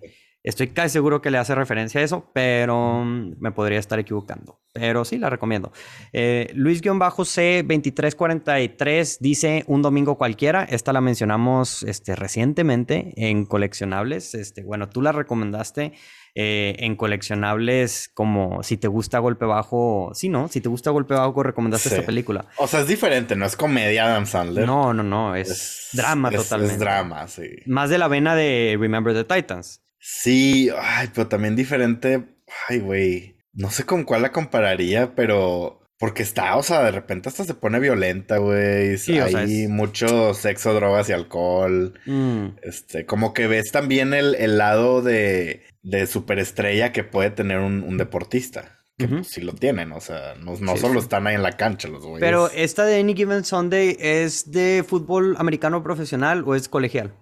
[0.46, 4.60] Estoy casi seguro que le hace referencia a eso, pero mm, me podría estar equivocando.
[4.72, 5.72] Pero sí, la recomiendo.
[6.12, 10.62] Eh, Luis-C2343 dice un domingo cualquiera.
[10.62, 14.36] Esta la mencionamos este, recientemente en coleccionables.
[14.36, 15.94] Este, bueno, tú la recomendaste
[16.36, 20.12] eh, en coleccionables como si te gusta Golpe Bajo.
[20.14, 20.46] Sí, ¿no?
[20.46, 22.44] Si te gusta Golpe Bajo, recomendaste esta película.
[22.58, 24.64] O sea, es diferente, no es comedia Adam Sandler.
[24.64, 25.34] No, no, no.
[25.34, 26.74] Es, drama totalmente.
[26.74, 27.48] Es drama, sí.
[27.66, 29.82] Más de la vena de Remember the Titans.
[30.08, 32.24] Sí, ay, pero también diferente.
[32.68, 33.38] Ay, güey.
[33.52, 35.82] No sé con cuál la compararía, pero.
[35.98, 38.98] Porque está, o sea, de repente hasta se pone violenta, güey.
[38.98, 41.98] Sí, Hay mucho sexo, drogas y alcohol.
[42.04, 42.58] Mm.
[42.62, 47.96] Este, como que ves también el, el lado de, de, superestrella que puede tener un,
[47.96, 48.78] deportista.
[48.98, 51.88] Que pues, sí lo tienen, o sea, no, no solo están ahí en la cancha
[51.88, 52.20] los güeyes.
[52.20, 57.14] Pero esta de Any Given Sunday es de fútbol americano profesional o es colegial?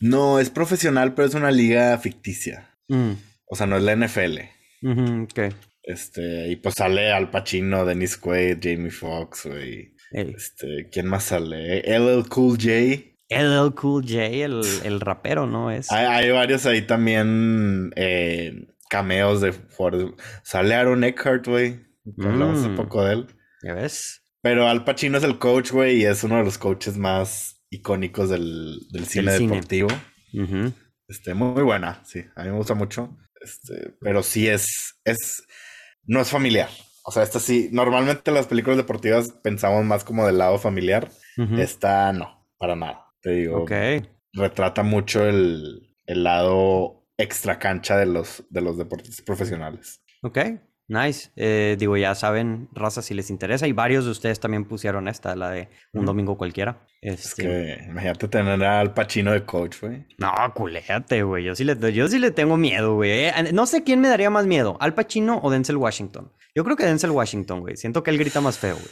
[0.00, 2.76] No, es profesional, pero es una liga ficticia.
[2.88, 3.12] Mm.
[3.46, 4.38] O sea, no es la NFL.
[5.82, 9.94] Este, y pues sale Al Pacino, Dennis Quaid, Jamie Foxx, güey.
[10.10, 11.82] Este, ¿quién más sale?
[11.86, 13.02] LL Cool J.
[13.28, 15.70] LL Cool J, el, rapero, ¿no?
[15.70, 15.90] Es.
[15.90, 20.14] Hay, varios ahí también eh, cameos de Ford.
[20.42, 21.80] Sale Aaron Eckhart, güey.
[22.18, 22.76] Hablamos un mm.
[22.76, 23.26] poco de él.
[23.62, 24.22] ¿Ya ves?
[24.42, 28.28] Pero Al Pacino es el coach, güey, y es uno de los coaches más icónicos
[28.28, 29.88] del, cine deportivo.
[31.08, 33.16] Este, muy buena, sí, a mí me gusta mucho.
[33.40, 35.42] Este, pero sí es, es,
[36.04, 36.68] no es familiar.
[37.04, 41.10] O sea, esta sí, normalmente las películas deportivas pensamos más como del lado familiar.
[41.58, 43.06] Esta no, para nada.
[43.22, 43.64] Te digo,
[44.32, 50.02] retrata mucho el, el lado extra cancha de los, de los deportistas profesionales.
[50.22, 50.38] Ok,
[50.88, 51.30] Nice.
[51.36, 53.66] Eh, digo, ya saben, raza, si les interesa.
[53.66, 56.86] Y varios de ustedes también pusieron esta, la de un domingo cualquiera.
[57.00, 60.06] Es este que imagínate tener al Pachino de coach, güey.
[60.18, 61.44] No, culéate, güey.
[61.44, 63.10] Yo sí le, yo sí le tengo miedo, güey.
[63.26, 66.32] Eh, no sé quién me daría más miedo, Al Pacino o Denzel Washington.
[66.54, 67.76] Yo creo que Denzel Washington, güey.
[67.76, 68.88] Siento que él grita más feo, güey.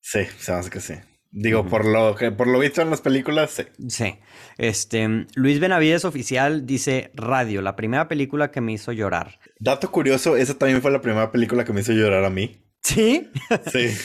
[0.00, 0.20] Sí,
[0.50, 0.94] hace que sí.
[1.36, 3.64] Digo, por lo que por lo visto en las películas, sí.
[3.88, 4.18] Sí.
[4.56, 9.40] Este, Luis Benavides oficial dice Radio, la primera película que me hizo llorar.
[9.58, 12.64] Dato curioso, esa también fue la primera película que me hizo llorar a mí.
[12.82, 13.32] ¿Sí?
[13.72, 13.96] Sí.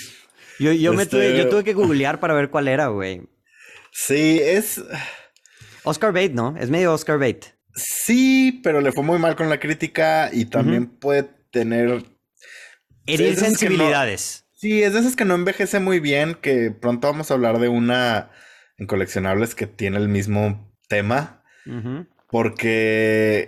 [0.60, 3.22] yo, me tuve, yo este tuve que googlear para ver cuál era, güey.
[3.92, 4.82] Sí, es.
[5.84, 6.58] Oscar Bate, ¿no?
[6.58, 7.54] Es medio Oscar Bate.
[7.76, 12.06] Sí, pero le fue muy mal con la crítica y también puede tener.
[13.06, 14.46] Herir sensibilidades.
[14.60, 17.70] Sí, es de esas que no envejece muy bien, que pronto vamos a hablar de
[17.70, 18.30] una
[18.78, 21.44] en coleccionables que tiene el mismo tema.
[22.28, 23.48] Porque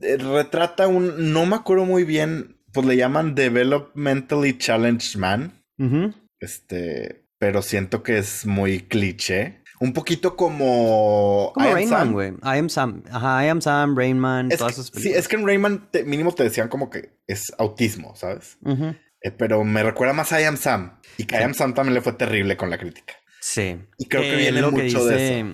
[0.00, 5.62] eh, retrata un, no me acuerdo muy bien, pues le llaman Developmentally Challenged Man.
[6.40, 9.62] Este, pero siento que es muy cliché.
[9.78, 11.52] Un poquito como.
[11.54, 12.30] Como Rainman, güey.
[12.42, 13.04] I am Sam.
[13.12, 15.14] Ajá, I am Sam, Rainman, todas esas películas.
[15.14, 18.58] Sí, es que en Rainman mínimo te decían como que es autismo, ¿sabes?
[19.22, 20.98] Eh, pero me recuerda más a I Am Sam.
[21.16, 23.14] Y que a I Am Sam también le fue terrible con la crítica.
[23.40, 23.76] Sí.
[23.98, 25.46] Y creo que viene mucho de eso.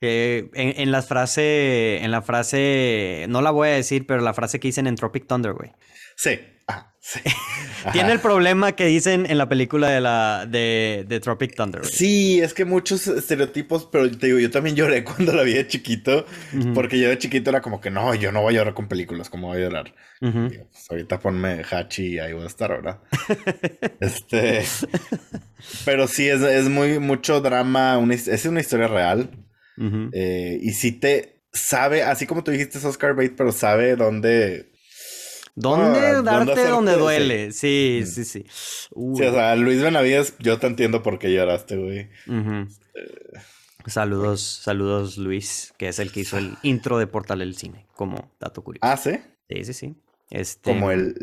[0.00, 4.60] en, en, la frase, en la frase, no la voy a decir, pero la frase
[4.60, 5.72] que dicen en Tropic Thunder, güey.
[6.16, 6.40] Sí.
[7.06, 7.20] Sí.
[7.92, 11.84] Tiene el problema que dicen en la película de la de, de Tropic Thunder.
[11.84, 15.68] Sí, es que muchos estereotipos, pero te digo, yo también lloré cuando la vi de
[15.68, 16.26] chiquito,
[16.74, 19.30] porque yo de chiquito era como que no, yo no voy a llorar con películas,
[19.30, 19.94] ¿cómo voy a llorar?
[20.18, 22.98] Pues, ahorita ponme Hachi y ahí voy a estar, ¿verdad?
[24.00, 24.64] este,
[25.84, 29.30] pero sí, es, es, muy mucho drama, es una historia real.
[30.12, 34.72] Eh, y sí te sabe, así como tú dijiste, es Oscar Bate, pero sabe dónde
[35.56, 37.50] ¿Dónde ah, darte donde duele?
[37.50, 38.44] Sí, sí, sí.
[38.48, 42.10] Sí, o sea, Luis Benavides, yo te entiendo por qué lloraste, güey.
[43.86, 48.30] Saludos, saludos Luis, que es el que hizo el intro de Portal del Cine, como
[48.38, 48.84] dato curioso.
[48.86, 49.12] Ah, ¿sí?
[49.48, 49.96] Sí, sí, sí.
[50.28, 50.72] Este...
[50.72, 51.14] ¿Como el,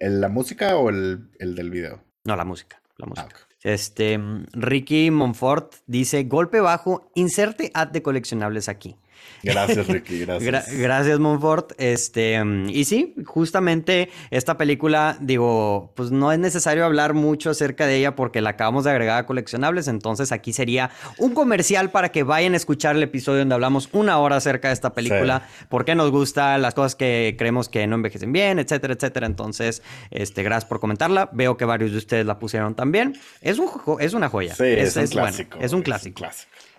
[0.00, 2.02] la música o el, del video?
[2.24, 3.36] No, la música, la música.
[3.38, 4.18] Ah, este,
[4.52, 8.96] Ricky Monfort dice, golpe bajo, inserte ad de coleccionables aquí.
[9.42, 10.72] Gracias, Ricky, gracias.
[10.72, 11.72] gracias, Monfort.
[11.78, 17.96] Este, y sí, justamente esta película, digo, pues no es necesario hablar mucho acerca de
[17.96, 19.88] ella porque la acabamos de agregar a coleccionables.
[19.88, 24.18] Entonces aquí sería un comercial para que vayan a escuchar el episodio donde hablamos una
[24.18, 27.96] hora acerca de esta película, por qué nos gusta, las cosas que creemos que no
[27.96, 29.26] envejecen bien, etcétera, etcétera.
[29.26, 31.28] Entonces, este, gracias por comentarla.
[31.32, 33.16] Veo que varios de ustedes la pusieron también.
[33.40, 33.68] Es, un,
[34.00, 34.54] es una joya.
[34.54, 35.58] Sí, es, un clásico.
[35.60, 36.24] es un clásico.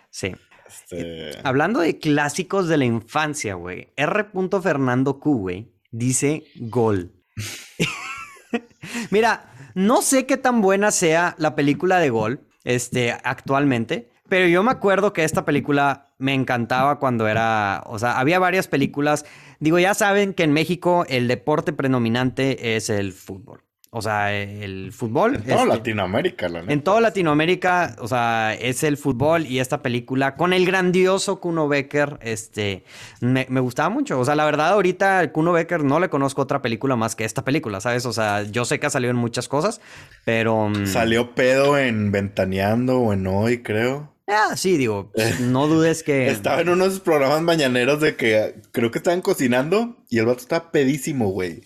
[0.10, 0.34] Sí.
[0.67, 1.32] Este...
[1.43, 3.89] Hablando de clásicos de la infancia, güey.
[3.95, 4.28] R.
[4.62, 7.12] Fernando Q, dice gol.
[9.12, 14.63] Mira, no sé qué tan buena sea la película de gol este, actualmente, pero yo
[14.63, 19.25] me acuerdo que esta película me encantaba cuando era, o sea, había varias películas.
[19.60, 23.64] Digo, ya saben que en México el deporte predominante es el fútbol.
[23.91, 25.36] O sea, el fútbol.
[25.36, 26.74] En toda este, Latinoamérica, la neta.
[26.74, 31.69] En toda Latinoamérica, o sea, es el fútbol y esta película con el grandioso Kuno
[31.69, 32.84] Becker, este,
[33.21, 34.19] me, gustaba mucho.
[34.19, 37.45] O sea, la verdad, ahorita Kuno Becker no le conozco otra película más que esta
[37.45, 38.06] película, ¿sabes?
[38.06, 39.80] O sea, yo sé que ha salido en muchas cosas,
[40.26, 40.67] pero.
[40.67, 44.13] Mm, Salió pedo en Ventaneando o en Hoy, creo.
[44.28, 46.28] Ah, sí, digo, no dudes que.
[46.32, 50.71] Estaba en unos programas mañaneros de que creo que estaban cocinando y el vato está
[50.71, 51.62] pedísimo, güey.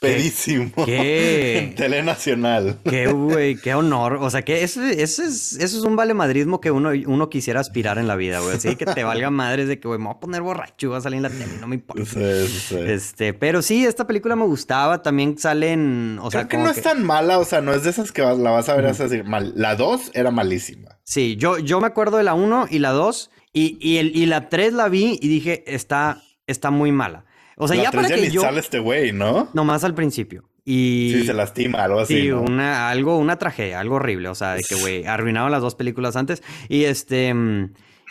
[0.00, 0.70] Pedísimo.
[0.84, 1.58] ¿Qué?
[1.58, 2.78] en Telenacional.
[2.84, 4.18] Qué, güey, qué honor.
[4.20, 5.24] O sea, que eso, es, eso
[5.60, 8.56] es un valemadrismo que uno, uno quisiera aspirar en la vida, güey.
[8.56, 10.98] Así que te valga madres de que, güey, me voy a poner borracho y voy
[10.98, 12.04] a salir en la tele, no me importa.
[12.04, 12.76] Sí, sí.
[12.78, 15.02] Este, pero sí, esta película me gustaba.
[15.02, 17.90] También salen, o sea, Creo que no es tan mala, o sea, no es de
[17.90, 19.52] esas que la vas a ver, vas a decir, mal.
[19.56, 20.98] La 2 era malísima.
[21.04, 24.26] Sí, yo, yo me acuerdo de la 1 y la 2 y, y, el, y
[24.26, 27.25] la 3 la vi y dije, está, está muy mala.
[27.56, 28.42] O sea, ya para que yo...
[28.42, 29.48] sale este güey, ¿no?
[29.54, 30.44] Nomás al principio.
[30.64, 31.12] Y...
[31.14, 32.20] Sí, se lastima, algo así.
[32.20, 34.28] Sí, una, algo, una tragedia, algo horrible.
[34.28, 36.42] O sea, de que, güey, arruinaron las dos películas antes.
[36.68, 37.34] Y este...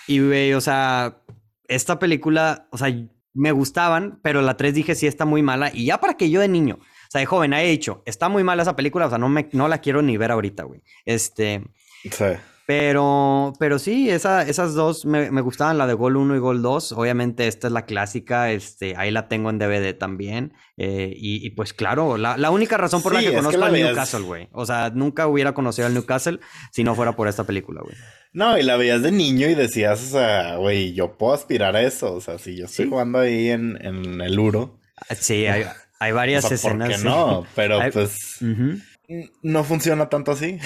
[0.08, 1.22] Y, güey, o sea,
[1.68, 2.94] esta película, o sea,
[3.34, 5.70] me gustaban, pero la 3 dije sí está muy mala.
[5.74, 8.44] Y ya para que yo de niño, o sea, de joven, haya dicho, está muy
[8.44, 10.82] mala esa película, o sea, no, me, no la quiero ni ver ahorita, güey.
[11.06, 11.64] Este...
[12.04, 12.26] Sí.
[12.68, 16.64] Pero, pero sí, esa, esas dos me, me, gustaban, la de Gol 1 y Gol
[16.64, 16.94] 2.
[16.94, 20.54] Obviamente esta es la clásica, este, ahí la tengo en DVD también.
[20.76, 24.22] Eh, y, y, pues claro, la, la única razón por la que conozco al Newcastle,
[24.22, 24.50] güey.
[24.52, 26.40] O sea, nunca hubiera conocido al Newcastle
[26.72, 27.96] si no fuera por esta película, güey.
[28.34, 31.84] No, y la veías de niño y decías, o sea, güey, yo puedo aspirar a
[31.84, 32.14] eso.
[32.14, 34.80] O sea, si yo estoy jugando ahí en, en el Uro.
[34.98, 35.66] Ah, sí, hay,
[36.00, 36.90] hay varias o sea, escenas.
[36.90, 37.46] ¿Por qué no?
[37.56, 38.40] Pero pues...
[39.42, 40.58] No funciona tanto así.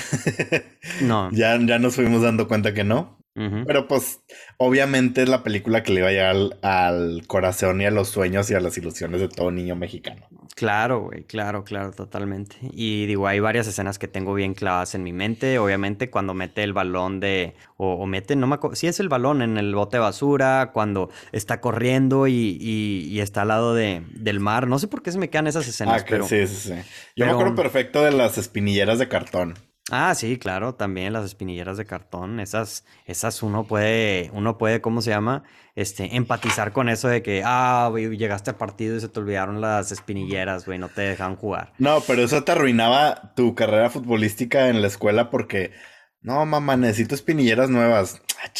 [1.02, 1.30] no.
[1.34, 3.19] ya, ya nos fuimos dando cuenta que no.
[3.66, 4.22] Pero pues
[4.58, 8.52] obviamente es la película que le va a llegar al, corazón y a los sueños
[8.52, 10.28] y a las ilusiones de todo niño mexicano.
[10.56, 12.58] Claro, güey, claro, claro, totalmente.
[12.74, 15.58] Y digo, hay varias escenas que tengo bien clavadas en mi mente.
[15.58, 19.42] Obviamente cuando mete el balón de, o, mete, no me acuerdo, sí es el balón
[19.42, 24.42] en el bote de basura, cuando está corriendo y, y, está al lado de, del
[24.42, 24.68] mar.
[24.68, 26.02] No sé por qué se me quedan esas escenas.
[26.02, 26.74] Ah, pero, sí, sí, sí.
[27.16, 29.56] Yo me acuerdo perfecto de las espinilleras de cartón.
[29.92, 35.02] Ah, sí, claro, también las espinilleras de cartón, esas, esas uno puede, uno puede, ¿cómo
[35.02, 35.44] se llama?
[35.76, 39.92] Este, empatizar con eso de que, ah, llegaste al partido y se te olvidaron las
[39.92, 41.74] espinilleras, güey, no te dejan jugar.
[41.78, 45.72] No, pero eso te arruinaba tu carrera futbolística en la escuela porque,
[46.22, 48.22] no, mamá, necesito espinilleras nuevas.
[48.44, 48.52] Ah,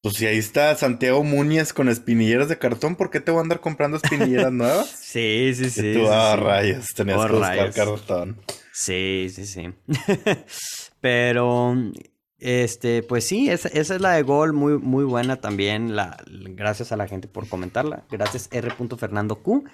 [0.00, 3.42] pues si ahí está Santiago Muñez con espinilleras de cartón, ¿por qué te voy a
[3.42, 4.88] andar comprando espinilleras nuevas?
[4.88, 5.88] sí, sí, sí.
[5.88, 8.40] Y tú, ah, rayos, tenías que buscar cartón.
[8.78, 9.74] Sí, sí, sí.
[11.00, 11.74] Pero,
[12.38, 15.96] este, pues sí, esa, es la de Gol, muy, muy buena también.
[15.96, 18.04] La, gracias a la gente por comentarla.
[18.08, 18.70] Gracias R.
[18.96, 19.64] Fernando Q.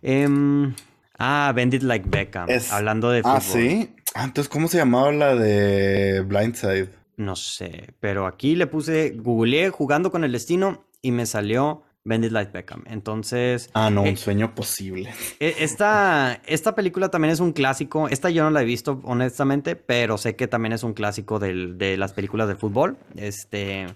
[0.00, 0.76] Em,
[1.18, 2.48] ah, Bendit Like Beckham.
[2.70, 3.62] Hablando de ah, fútbol.
[3.62, 3.94] Ah, sí.
[4.14, 6.88] entonces, ¿cómo se llamaba la de Blindside?
[7.16, 12.32] No sé, pero aquí le puse, googleé jugando con el destino y me salió Bendit
[12.32, 12.84] Light Beckham.
[12.86, 13.70] Entonces.
[13.74, 15.12] Ah, no, un eh, sueño posible.
[15.40, 18.08] E, esta, esta película también es un clásico.
[18.08, 21.96] Esta yo no la he visto, honestamente, pero sé que también es un clásico de
[21.96, 22.98] las películas de fútbol.
[23.16, 23.86] Este.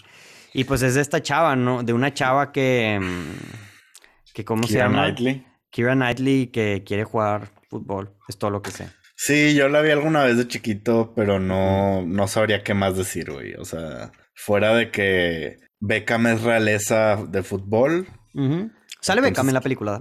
[0.53, 1.83] Y pues es de esta chava, ¿no?
[1.83, 2.99] De una chava que.
[3.01, 5.05] Mm, que ¿Cómo se llama?
[5.05, 5.47] Knightley.
[5.71, 8.14] Kira Knightley que quiere jugar fútbol.
[8.29, 8.88] Es todo lo que sé.
[9.16, 13.31] Sí, yo la vi alguna vez de chiquito, pero no, no sabría qué más decir,
[13.31, 13.55] güey.
[13.55, 18.06] O sea, fuera de que Beckham es realeza de fútbol.
[19.00, 20.00] ¿Sale Beckham en la película?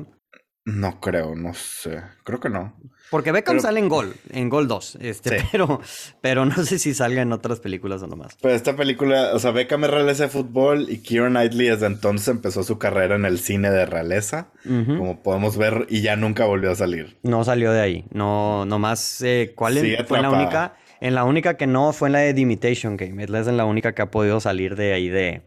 [0.66, 2.02] No creo, no sé.
[2.24, 2.76] Creo que no.
[3.12, 4.98] Porque Beckham sale en Gol, en Gol 2.
[5.00, 5.80] Este, pero,
[6.22, 8.36] pero no sé si salga en otras películas o nomás.
[8.42, 12.28] Pero esta película, o sea, Beckham es realeza de fútbol y Keira Knightley desde entonces
[12.30, 16.72] empezó su carrera en el cine de realeza, como podemos ver, y ya nunca volvió
[16.72, 17.20] a salir.
[17.22, 18.06] No salió de ahí.
[18.12, 20.78] No, nomás, eh, ¿cuál fue la única?
[21.00, 23.24] En la única que no fue en la de The Imitation Game.
[23.24, 25.44] Es la única que ha podido salir de ahí de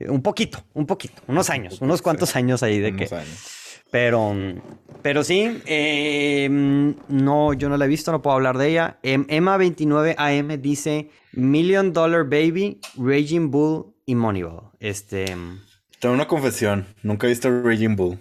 [0.00, 3.08] un poquito, un poquito, unos años, unos cuantos años ahí de que...
[3.90, 4.36] Pero,
[5.00, 8.98] pero sí, em, no, yo no la he visto, no puedo hablar de ella.
[9.02, 14.72] Em, Emma29AM dice Million Dollar Baby, Raging Bull y Moneyball.
[14.78, 15.34] Este...
[16.00, 18.18] Tengo una confesión, nunca he visto Raging Bull.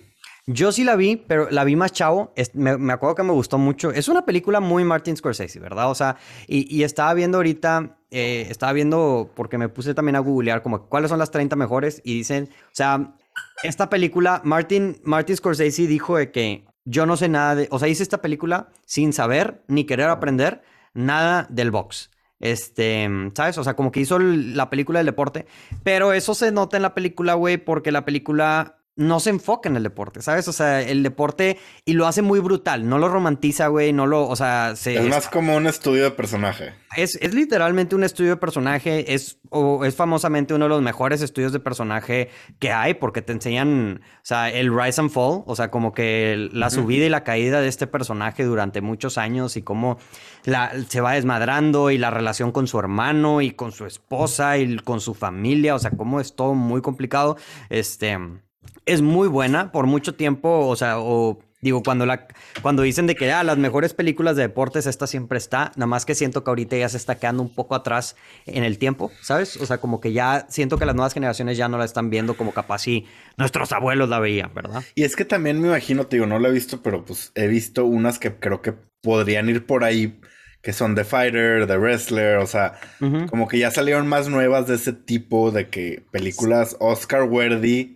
[0.50, 2.34] Yo sí la vi, pero la vi más chavo.
[2.54, 3.92] me, acuerdo que me gustó mucho.
[3.92, 5.92] Es una película muy Martin Scorsese, ¿verdad?
[5.92, 6.16] O sea,
[6.48, 11.10] y, estaba viendo ahorita, eh, estaba viendo, porque me puse también a googlear como cuáles
[11.10, 13.14] son las 30 mejores y dicen, o sea,
[13.62, 17.90] esta película, Martin, Martin Scorsese dijo de que yo no sé nada de, o sea,
[17.90, 22.10] hice esta película sin saber ni querer aprender nada del box.
[22.40, 23.58] Este, ¿sabes?
[23.58, 25.46] O sea, como que hizo la película del deporte.
[25.84, 29.78] Pero eso se nota en la película, güey, porque la película no se enfoca en
[29.78, 30.48] el deporte, ¿sabes?
[30.48, 34.28] O sea, el deporte y lo hace muy brutal, no lo romantiza, güey, no lo,
[34.28, 36.74] o sea, se, es más como un estudio de personaje.
[36.96, 41.22] Es, es literalmente un estudio de personaje, es, o es famosamente uno de los mejores
[41.22, 45.56] estudios de personaje que hay, porque te enseñan, o sea, el rise and fall, o
[45.56, 49.62] sea, como que la subida y la caída de este personaje durante muchos años y
[49.62, 50.00] cómo
[50.44, 54.78] la, se va desmadrando y la relación con su hermano y con su esposa y
[54.78, 57.38] con su familia, o sea, cómo es todo muy complicado,
[57.70, 58.18] este
[58.86, 62.28] es muy buena por mucho tiempo, o sea, o digo, cuando, la,
[62.62, 66.06] cuando dicen de que ah, las mejores películas de deportes, esta siempre está, nada más
[66.06, 69.58] que siento que ahorita ya se está quedando un poco atrás en el tiempo, ¿sabes?
[69.58, 72.38] O sea, como que ya siento que las nuevas generaciones ya no la están viendo
[72.38, 73.06] como capaz si
[73.38, 74.84] nuestros abuelos la veían, ¿verdad?
[74.96, 77.48] Y es que también me imagino, te digo, no la he visto, pero pues he
[77.48, 80.20] visto unas que creo que podrían ir por ahí
[80.62, 82.80] que son The Fighter, The Wrestler, o sea,
[83.30, 87.94] como que ya salieron más nuevas de ese tipo de que películas Oscar worthy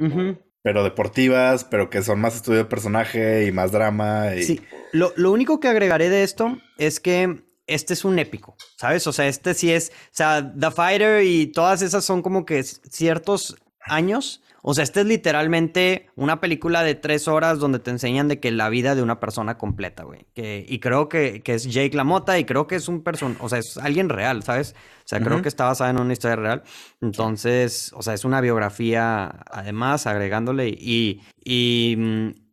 [0.62, 4.36] pero deportivas, pero que son más estudio de personaje y más drama.
[4.36, 4.44] Y...
[4.44, 9.08] Sí, lo, lo, único que agregaré de esto es que este es un épico, ¿sabes?
[9.08, 12.64] O sea, este sí es, o sea, The Fighter y todas esas son como que
[12.64, 18.28] ciertos años o sea, esta es literalmente una película de tres horas donde te enseñan
[18.28, 20.28] de que la vida de una persona completa, güey.
[20.36, 23.50] Que, y creo que, que, es Jake LaMotta y creo que es un person, o
[23.50, 24.76] sea, es alguien real, ¿sabes?
[25.04, 26.64] O sea, creo que está basada en una historia real.
[27.02, 31.98] Entonces, o sea, es una biografía, además, agregándole y, y,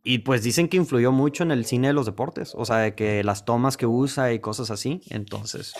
[0.03, 2.53] y pues dicen que influyó mucho en el cine de los deportes.
[2.55, 5.01] O sea, de que las tomas que usa y cosas así.
[5.09, 5.73] Entonces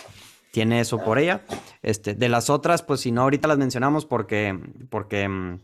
[0.52, 1.44] tiene eso por ella.
[1.82, 4.58] Este, de las otras, pues si no, ahorita las mencionamos porque,
[4.90, 5.58] porque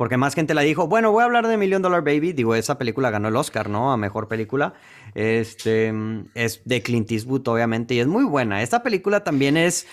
[0.00, 2.32] porque más gente la dijo, bueno, voy a hablar de Million Dollar Baby.
[2.32, 3.92] Digo, esa película ganó el Oscar, ¿no?
[3.92, 4.72] A mejor película.
[5.14, 5.92] Este
[6.34, 8.62] es de Clint Eastwood, obviamente, y es muy buena.
[8.62, 9.86] Esta película también es.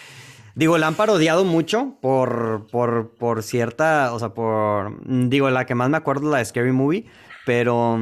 [0.56, 5.76] Digo, la han parodiado mucho por, por, por cierta, o sea, por, digo, la que
[5.76, 7.06] más me acuerdo es la de Scary Movie,
[7.46, 8.00] pero,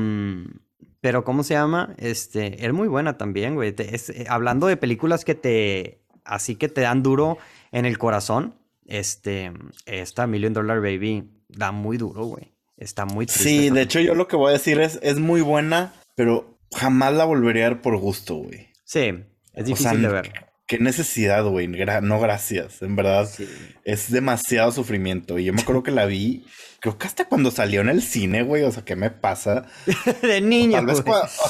[1.01, 1.95] pero, ¿cómo se llama?
[1.97, 3.73] Este, es muy buena también, güey.
[3.77, 7.39] Eh, hablando de películas que te, así que te dan duro
[7.73, 9.51] en el corazón, este,
[9.85, 12.53] esta Million Dollar Baby da muy duro, güey.
[12.77, 13.43] Está muy triste.
[13.43, 17.13] Sí, de hecho yo lo que voy a decir es, es muy buena, pero jamás
[17.13, 18.69] la volvería a ver por gusto, güey.
[18.83, 19.13] Sí,
[19.53, 20.45] es difícil de ver.
[20.67, 21.67] Qué necesidad, güey.
[21.67, 22.81] no, gracias.
[22.81, 23.29] En verdad,
[23.83, 25.37] es demasiado sufrimiento.
[25.37, 26.43] Y yo me acuerdo que la vi,
[26.79, 28.63] creo que hasta cuando salió en el cine, güey.
[28.63, 29.67] O sea, ¿qué me pasa?
[30.23, 30.77] de niño.
[30.77, 31.03] tal, vez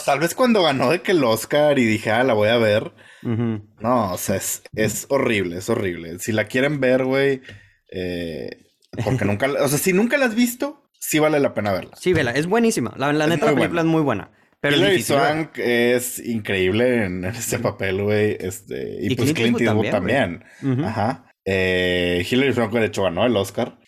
[0.06, 2.92] tal, vez cuando ganó de que el Oscar y dije, ah, la voy a ver.
[3.24, 6.20] No, o sea, es, es horrible, es horrible.
[6.20, 7.42] Si la quieren ver, güey,
[7.92, 8.65] eh,
[9.04, 11.96] porque nunca, o sea, si nunca la has visto, sí vale la pena verla.
[12.00, 12.94] Sí, vela, es buenísima.
[12.98, 14.32] La, neta, la película es muy buena.
[14.60, 18.38] Pero Hilary Swank es increíble en ese papel, güey.
[18.40, 20.44] Este, y, pues Clint, Eastwood también.
[20.84, 21.32] Ajá.
[21.46, 23.80] Eh, Hilary Swank, de hecho, ganó el Oscar.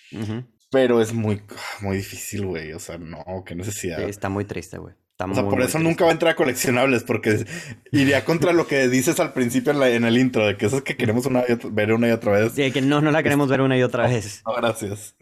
[0.70, 1.41] Pero es muy,
[1.82, 2.74] muy difícil, güey.
[2.74, 4.02] O sea, no, qué necesidad.
[4.02, 4.93] está muy triste, güey.
[5.19, 7.45] O sea, por eso nunca va a entrar a coleccionables, porque
[7.91, 10.95] iría contra lo que dices al principio en, el intro, de que eso es que
[10.95, 12.53] queremos una ver una y otra vez.
[12.53, 14.43] Sí, que no, no la queremos ver una y otra vez.
[14.45, 15.15] No, gracias.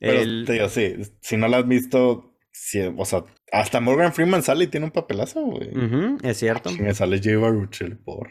[0.00, 2.34] Pero te digo, sí, si no la has visto,
[2.96, 5.70] o sea, hasta Morgan Freeman sale y tiene un papelazo, güey.
[6.22, 6.70] es cierto.
[6.72, 8.30] Me sale Jay Baruchel por.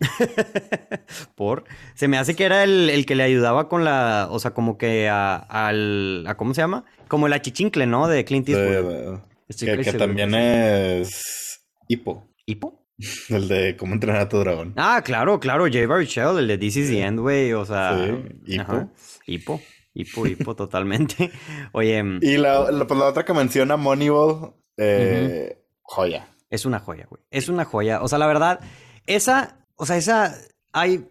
[1.34, 1.64] por.
[1.94, 4.28] Se me hace que era el, que le ayudaba con la.
[4.30, 6.24] O sea, como que a, al.
[6.26, 6.84] A, ¿Cómo se llama?
[7.08, 8.06] Como el achichincle, ¿no?
[8.06, 9.20] De Clint Eastwood.
[9.56, 11.60] Que, también es.
[11.88, 12.28] Hippo.
[12.46, 12.86] ¿Hippo?
[13.28, 14.74] El de cómo entrenar a tu dragón.
[14.76, 15.66] Ah, claro, claro.
[15.70, 17.52] Jay Baruchel, el de This is the End, güey.
[17.52, 17.96] O sea.
[18.44, 18.54] Sí.
[18.54, 18.90] Hippo.
[19.26, 19.60] Hippo.
[19.98, 21.30] Hipo, hipo, totalmente.
[21.72, 22.02] Oye.
[22.02, 26.28] Mm, y la, pues la, otra que menciona, Moneyball, eh, joya.
[26.50, 27.22] Es una joya, güey.
[27.30, 28.00] Es una joya.
[28.02, 28.60] O sea, la verdad,
[29.06, 30.34] esa, o sea, esa,
[30.72, 31.08] hay,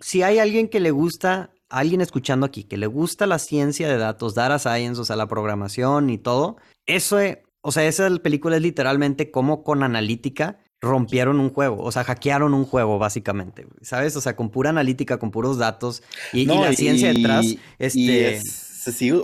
[0.00, 3.96] si hay alguien que le gusta, alguien escuchando aquí, que le gusta la ciencia de
[3.96, 7.18] datos, data science, o sea, la programación y todo, eso,
[7.66, 12.54] o sea, esa película es literalmente como con analítica rompieron un juego, o sea, hackearon
[12.54, 14.14] un juego básicamente, ¿sabes?
[14.14, 18.40] O sea, con pura analítica, con puros datos y, la ciencia detrás, este...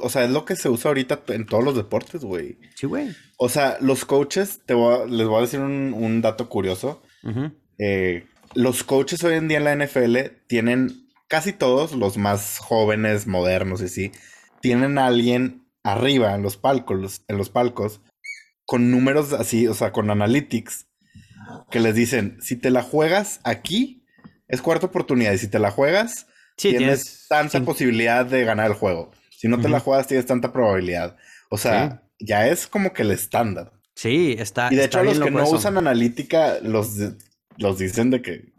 [0.02, 2.58] o sea, es lo que se usa ahorita en todos los deportes, güey.
[2.74, 3.14] Sí, güey.
[3.36, 7.00] O sea, los coaches, te les voy a decir un, dato curioso.
[7.78, 10.16] Eh, los coaches hoy en día en la NFL
[10.48, 14.12] tienen, casi todos, los más jóvenes, modernos y así,
[14.60, 18.00] tienen a alguien arriba en los palcos, en los palcos,
[18.66, 20.86] con números así, o sea, con analytics,
[21.70, 24.04] que les dicen, si te la juegas aquí,
[24.48, 29.10] es cuarta oportunidad, y si te la juegas, tienes, tanta posibilidad de ganar el juego.
[29.30, 31.16] Si no te la juegas, tienes tanta probabilidad.
[31.50, 33.72] O sea, ya es como que el estándar.
[33.94, 34.68] Sí, está.
[34.70, 36.90] Y de hecho, los que no usan analítica los,
[37.56, 38.52] los dicen de que.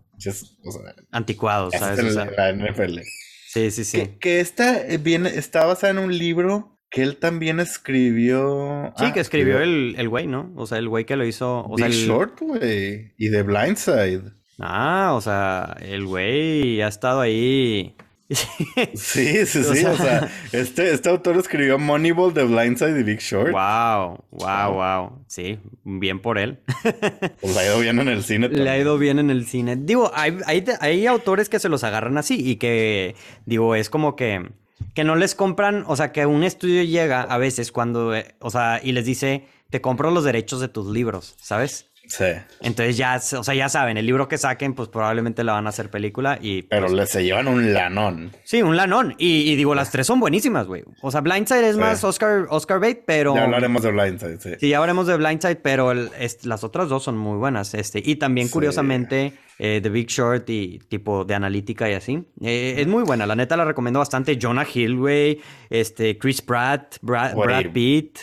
[1.11, 2.15] Anticuados, ¿sabes?
[2.15, 2.99] la NFL.
[3.47, 3.97] Sí, sí, sí.
[3.97, 8.93] Que, que esta eh, viene, está basada en un libro que él también escribió.
[8.97, 10.53] Sí, que ah, escribió el, el güey, ¿no?
[10.55, 11.65] O sea, el güey que lo hizo.
[11.65, 13.11] O Big sea, Short, güey.
[13.17, 14.31] Y The Blindside.
[14.59, 17.95] Ah, o sea, el güey ha estado ahí
[18.29, 18.45] Sí,
[19.45, 19.85] sí, sí.
[19.85, 23.51] O sea, este, este autor escribió Moneyball, The Blindside y Big Short.
[23.51, 25.25] Wow, wow, wow.
[25.27, 26.59] Sí, bien por él.
[27.41, 28.49] Pues le ha ido bien en el cine.
[28.49, 29.75] Le ha ido bien en el cine.
[29.75, 33.15] Digo, hay, hay, hay autores que se los agarran así y que,
[33.45, 34.49] digo, es como que,
[34.93, 38.49] que no les compran, o sea, que un estudio llega a veces cuando, eh, o
[38.49, 41.92] sea, y les dice, te compro los derechos de tus libros, ¿sabes?
[42.07, 42.25] Sí.
[42.61, 45.69] Entonces ya, o sea, ya saben, el libro que saquen, pues probablemente la van a
[45.69, 46.63] hacer película y...
[46.63, 48.31] Pero pues, se llevan un lanón.
[48.43, 49.15] Sí, un lanón.
[49.17, 50.83] Y, digo, las tres son buenísimas, güey.
[51.01, 53.35] O sea, Blindside es más Oscar, Oscar Bate, pero...
[53.35, 54.49] Ya hablaremos de Blindside, sí.
[54.59, 57.73] Sí, ya hablaremos de Blindside, pero las otras dos son muy buenas.
[57.73, 62.23] Este, y también, curiosamente, eh, The Big Short y tipo de analítica y así.
[62.41, 64.37] Eh, es muy buena, la neta la recomiendo bastante.
[64.39, 65.41] Jonah Hill, güey.
[65.69, 68.19] Este, Chris Pratt, Brad, Brad Pitt.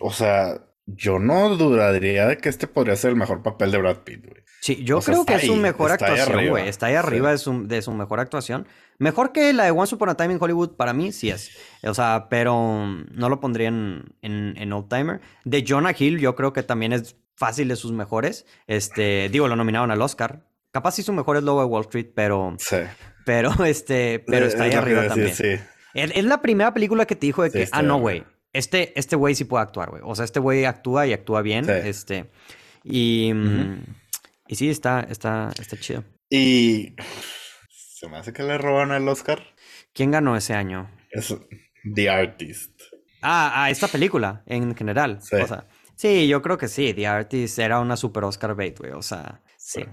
[0.00, 3.98] O sea yo no dudaría de que este podría ser el mejor papel de Brad
[3.98, 4.42] Pitt, güey.
[4.60, 6.68] Sí, yo creo que es su mejor actuación, güey.
[6.68, 8.66] Está ahí arriba de, su, de, su, mejor actuación.
[8.98, 11.50] Mejor que la de Once Upon a Time in Hollywood, para mí sí es.
[11.82, 15.20] O sea, pero no lo pondría en, en, Old Timer.
[15.44, 18.46] De Jonah Hill, yo creo que también es fácil de sus mejores.
[18.66, 20.46] Este, digo, lo nominaron al Oscar.
[20.70, 22.56] Capaz sí su mejor es Lobo de Wall Street, pero.
[22.58, 22.78] Sí.
[23.26, 25.34] Pero, este, pero está ahí arriba también.
[25.34, 25.56] Sí.
[25.92, 28.24] Es, la primera película que te dijo de que, ah, no, güey
[28.54, 30.02] este, este güey sí puede actuar, güey.
[30.04, 31.68] O sea, este güey actúa y actúa bien.
[31.68, 32.30] Este.
[32.82, 33.32] Y.
[33.34, 33.84] Mm,
[34.46, 36.04] y sí, está, está, está chido.
[36.30, 36.94] Y.
[37.68, 39.42] Se me hace que le roban el Oscar.
[39.92, 40.90] ¿Quién ganó ese año?
[41.10, 41.34] Es
[41.94, 42.80] The Artist.
[43.22, 45.18] Ah, a esta película, en general.
[45.20, 45.36] Sí.
[45.36, 46.94] O sea, sí, yo creo que sí.
[46.94, 48.92] The Artist era una super Oscar bait, güey.
[48.92, 49.84] O sea, sí.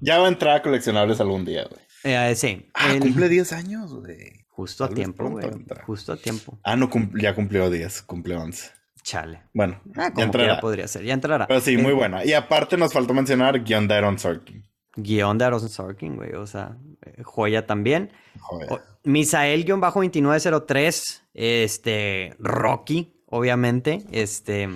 [0.00, 1.82] Ya va a entrar a coleccionables algún día, güey.
[2.04, 2.70] Eh, sí.
[2.74, 4.43] Ah, cumple 10 años, güey.
[4.56, 5.50] Justo a tiempo, güey.
[5.84, 6.56] Justo a tiempo.
[6.62, 6.88] Ah, no,
[7.20, 8.70] ya cumplió 10, cumplió 11.
[9.02, 9.42] Chale.
[9.52, 10.60] Bueno, ah, ya entrará.
[10.60, 11.48] podría ser, ya entrará.
[11.48, 12.24] Pero sí, muy eh, buena.
[12.24, 14.64] Y aparte nos faltó mencionar guion de Aaron Sorkin.
[14.94, 16.34] Guión de Aaron Sorkin, güey.
[16.34, 18.12] O sea, eh, joya también.
[18.38, 18.80] Joya.
[19.02, 24.04] Misael-2903, este, Rocky, obviamente.
[24.12, 24.68] Este,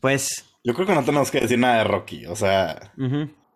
[0.00, 0.44] pues...
[0.62, 2.26] Yo creo que no tenemos que decir nada de Rocky.
[2.26, 2.92] O sea,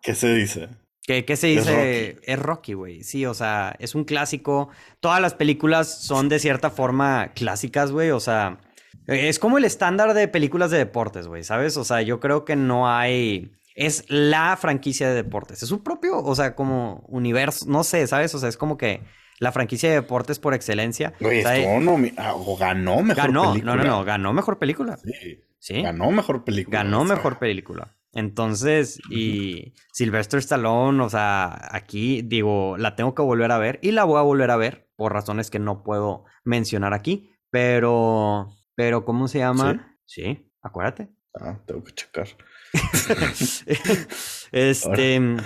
[0.01, 0.69] ¿qué se dice?
[1.07, 2.17] ¿Qué, se dice?
[2.23, 3.01] Es Rocky, güey.
[3.01, 4.67] Sí, o sea, es un clásico.
[4.99, 8.11] Todas las películas son de cierta forma clásicas, güey.
[8.11, 8.59] O sea,
[9.07, 11.77] es como el estándar de películas de deportes, güey, ¿sabes?
[11.77, 13.53] O sea, yo creo que no hay...
[13.73, 15.63] Es la franquicia de deportes.
[15.63, 18.35] Es un propio, o sea, como universo, no sé, ¿sabes?
[18.35, 19.01] O sea, es como que
[19.39, 21.13] la franquicia de deportes por excelencia.
[21.21, 23.75] Güey, ah, o, ganó mejor ganó, película.
[23.75, 24.97] No, no, no, ganó mejor película.
[24.97, 25.43] Sí.
[25.59, 25.81] ¿Sí?
[25.81, 26.83] Ganó mejor película.
[26.83, 27.95] Ganó mejor película.
[28.17, 33.91] Entonces, y Sylvester Stallone, o sea, aquí digo, la tengo que volver a ver y
[33.91, 39.05] la voy a volver a ver por razones que no puedo mencionar aquí, pero, pero,
[39.05, 39.99] ¿cómo se llama?
[40.07, 41.09] Sí, acuérdate.
[41.39, 42.27] Ah, tengo que checar.
[44.51, 45.37] este,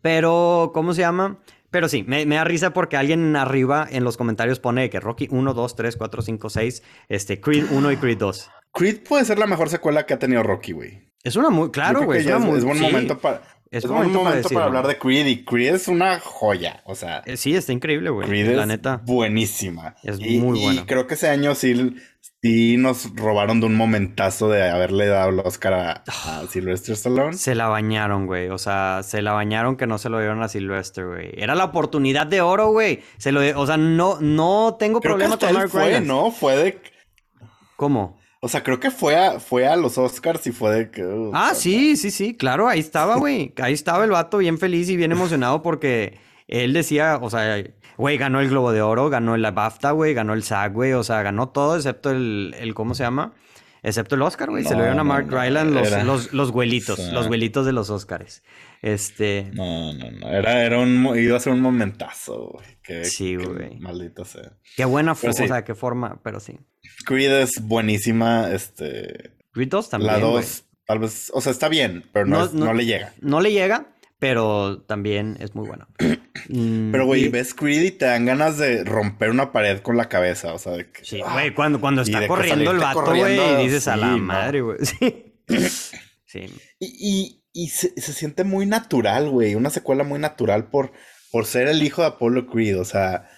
[0.00, 1.38] pero, ¿cómo se llama?
[1.70, 5.52] Pero sí, me, da risa porque alguien arriba en los comentarios pone que Rocky 1,
[5.52, 8.50] 2, 3, 4, 5, 6, este, Creed 1 y Creed 2.
[8.72, 11.09] Creed puede ser la mejor secuela que ha tenido Rocky, güey.
[11.22, 12.20] Es una muy, claro, güey.
[12.20, 13.42] Es, es, buen momento para.
[13.70, 17.22] Es, buen momento, para, hablar de Creed y Creed es una joya, o sea.
[17.26, 18.26] Eh, sí, está increíble, güey.
[18.26, 19.00] Creed la es neta.
[19.04, 19.94] buenísima.
[20.02, 20.80] Es muy buena.
[20.80, 21.94] Y creo que ese año sí,
[22.42, 27.34] sí nos robaron de un momentazo de haberle dado el Oscar a, a Sylvester Stallone.
[27.34, 28.48] Se la bañaron, güey.
[28.48, 31.30] O sea, se la bañaron que no se lo dieron a Sylvester, güey.
[31.34, 33.02] Era la oportunidad de oro, güey.
[33.18, 36.32] Se lo, o sea, no, no tengo problema con Mark fue, ¿no?
[36.32, 36.80] Fue de.
[37.76, 38.19] ¿Cómo?
[38.42, 41.04] O sea, creo que fue a, fue a los Oscars y fue de que.
[41.04, 43.52] Uh, ah, sí, sí, sí, claro, ahí estaba, güey.
[43.60, 46.18] Ahí estaba el vato bien feliz y bien emocionado porque
[46.48, 47.62] él decía, o sea,
[47.98, 51.04] güey, ganó el Globo de Oro, ganó el BAFTA, güey, ganó el SAG, güey, o
[51.04, 53.34] sea, ganó todo excepto el, el ¿cómo se llama?
[53.82, 54.64] Excepto el Oscar, güey.
[54.64, 58.42] se lo dieron a Mark Ryland los, los, los, güelitos, los güelitos de los Oscars.
[58.82, 59.50] Este.
[59.54, 60.28] No, no, no.
[60.28, 63.04] Era, era un, iba a ser un momentazo, güey.
[63.04, 63.78] sí, güey.
[63.78, 64.52] Maldito sea.
[64.76, 66.58] Qué buena forma, o sea, qué forma, pero sí.
[67.06, 69.36] Creed es buenísima, este...
[69.52, 72.86] Creed 2 también, La 2, tal vez, o sea, está bien, pero no, no, le
[72.86, 73.14] llega.
[73.20, 75.88] No le llega, pero también es muy buena.
[76.48, 80.08] Mm, Pero, güey, ves Creed y te dan ganas de romper una pared con la
[80.08, 83.62] cabeza, o sea, de que, Sí, ah, güey, cuando, cuando está corriendo el vato, güey,
[83.62, 84.78] dices a la madre, güey.
[86.30, 86.46] Sí.
[86.78, 90.92] Y, y, se, siente muy natural, güey, una secuela muy natural por,
[91.32, 93.28] por ser el hijo de Apollo Creed, o sea,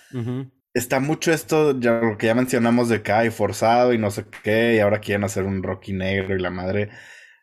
[0.74, 4.24] está mucho esto, ya lo que ya mencionamos de que hay forzado y no sé
[4.42, 6.90] qué, y ahora quieren hacer un Rocky negro y la madre.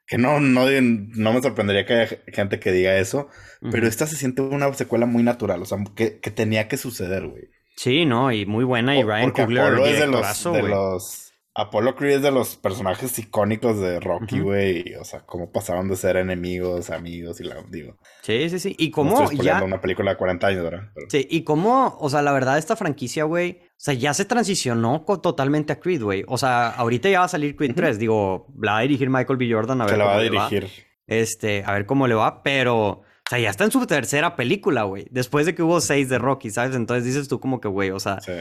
[0.06, 3.30] Que no, no, no me sorprendería que haya gente que diga eso,
[3.72, 7.28] pero esta se siente una secuela muy natural, o sea, que, que tenía que suceder,
[7.28, 7.44] güey.
[7.76, 11.29] Sí, no, y muy buena, y Ryan Coogler es de los, de los
[11.60, 14.96] Apollo Creed es de los personajes icónicos de Rocky, güey.
[14.96, 17.98] O sea, cómo pasaron de ser enemigos, amigos y la digo.
[18.22, 18.76] Sí, sí, sí.
[18.78, 19.64] Y cómo ya.
[19.64, 20.90] una película de 40 años, ¿verdad?
[21.10, 23.60] Sí, y cómo, o sea, la verdad, esta franquicia, güey.
[23.64, 26.24] O sea, ya se transicionó totalmente a Creed, güey.
[26.28, 28.00] O sea, ahorita ya va a salir Creed 3.
[28.00, 29.52] Digo, la va a dirigir Michael B.
[29.52, 29.94] Jordan a ver.
[29.94, 30.70] Se la va a dirigir.
[31.08, 32.78] Este, a ver cómo le va, pero.
[32.88, 35.08] O sea, ya está en su tercera película, güey.
[35.12, 36.76] Después de que hubo seis de Rocky, ¿sabes?
[36.76, 38.32] Entonces dices tú como que, güey, o sea, sí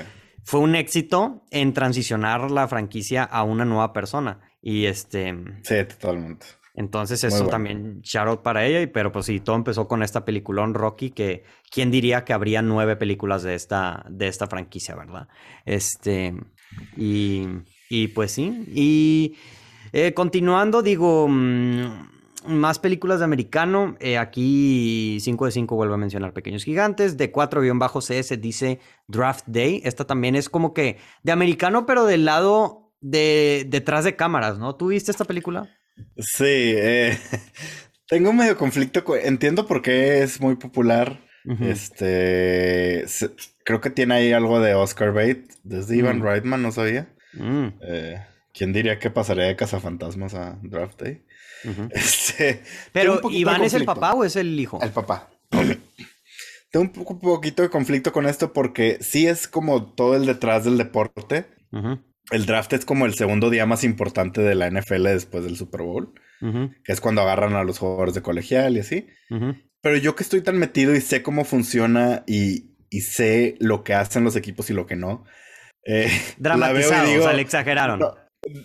[0.45, 4.41] fue un éxito en transicionar la franquicia a una nueva persona.
[4.63, 5.35] Y este.
[5.63, 6.47] Sí, totalmente.
[6.75, 8.91] Entonces, eso también shout para ella.
[8.93, 12.97] Pero pues sí, todo empezó con esta peliculón Rocky, que quién diría que habría nueve
[12.97, 15.29] películas de esta, de esta franquicia, ¿verdad?
[15.65, 16.35] Este.
[16.97, 17.47] Y.
[17.91, 18.65] Y pues sí.
[18.75, 19.37] Y.
[19.93, 21.27] Eh, continuando, digo.
[21.29, 22.18] Mm,
[22.49, 23.97] más películas de americano.
[24.01, 27.17] Eh, aquí 5 de 5 vuelvo a mencionar Pequeños Gigantes.
[27.17, 29.81] De 4-CS dice Draft Day.
[29.85, 34.75] Esta también es como que de americano, pero del lado de detrás de cámaras, ¿no?
[34.75, 35.69] ¿Tú viste esta película?
[36.17, 37.19] Sí, eh,
[38.09, 39.05] tengo medio conflicto.
[39.17, 41.21] Entiendo por qué es muy popular.
[41.61, 43.07] Este
[43.65, 45.45] creo que tiene ahí algo de Oscar Bate.
[45.63, 46.23] Desde Ivan mm.
[46.23, 47.09] Reitman, no sabía.
[47.33, 47.69] Mm.
[47.83, 48.21] Eh,
[48.53, 51.23] ¿Quién diría que pasaría de Cazafantasmas a Draft Day?
[51.91, 54.79] este, Pero, ¿Iván es el papá o es el hijo?
[54.83, 55.31] El papá.
[56.71, 60.65] tengo un poco, poquito de conflicto con esto porque sí es como todo el detrás
[60.65, 61.47] del deporte.
[62.31, 65.83] El draft es como el segundo día más importante de la NFL después del Super
[65.83, 69.07] Bowl, que es cuando agarran a los jugadores de colegial y así.
[69.81, 74.25] Pero yo que estoy tan metido y sé cómo funciona y, sé lo que hacen
[74.25, 75.25] los equipos y lo que no.
[75.85, 78.01] Eh, Dramatizado, o sea, le exageraron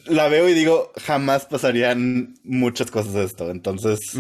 [0.06, 3.50] la veo y digo, jamás pasarían muchas cosas de esto.
[3.50, 4.18] Entonces,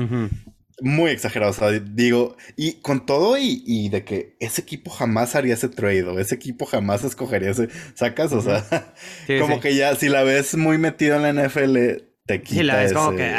[0.81, 1.51] muy exagerado.
[1.51, 6.03] O sea, digo, y con todo y, de que ese equipo jamás haría ese trade
[6.03, 7.69] o ese equipo jamás escogería ese.
[7.95, 8.33] ¿Sacas?
[8.33, 8.93] O sea,
[9.39, 11.77] como que ya, si la ves muy metido en la NFL,
[12.25, 13.33] te quita sí, la ves como que,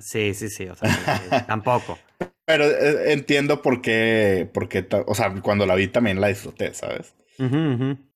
[0.00, 0.66] sí, sí, sí.
[0.68, 1.98] O sea, tampoco.
[2.44, 6.74] Pero eh, entiendo por qué, por qué, o sea, cuando la vi también la disfruté,
[6.74, 7.14] ¿sabes?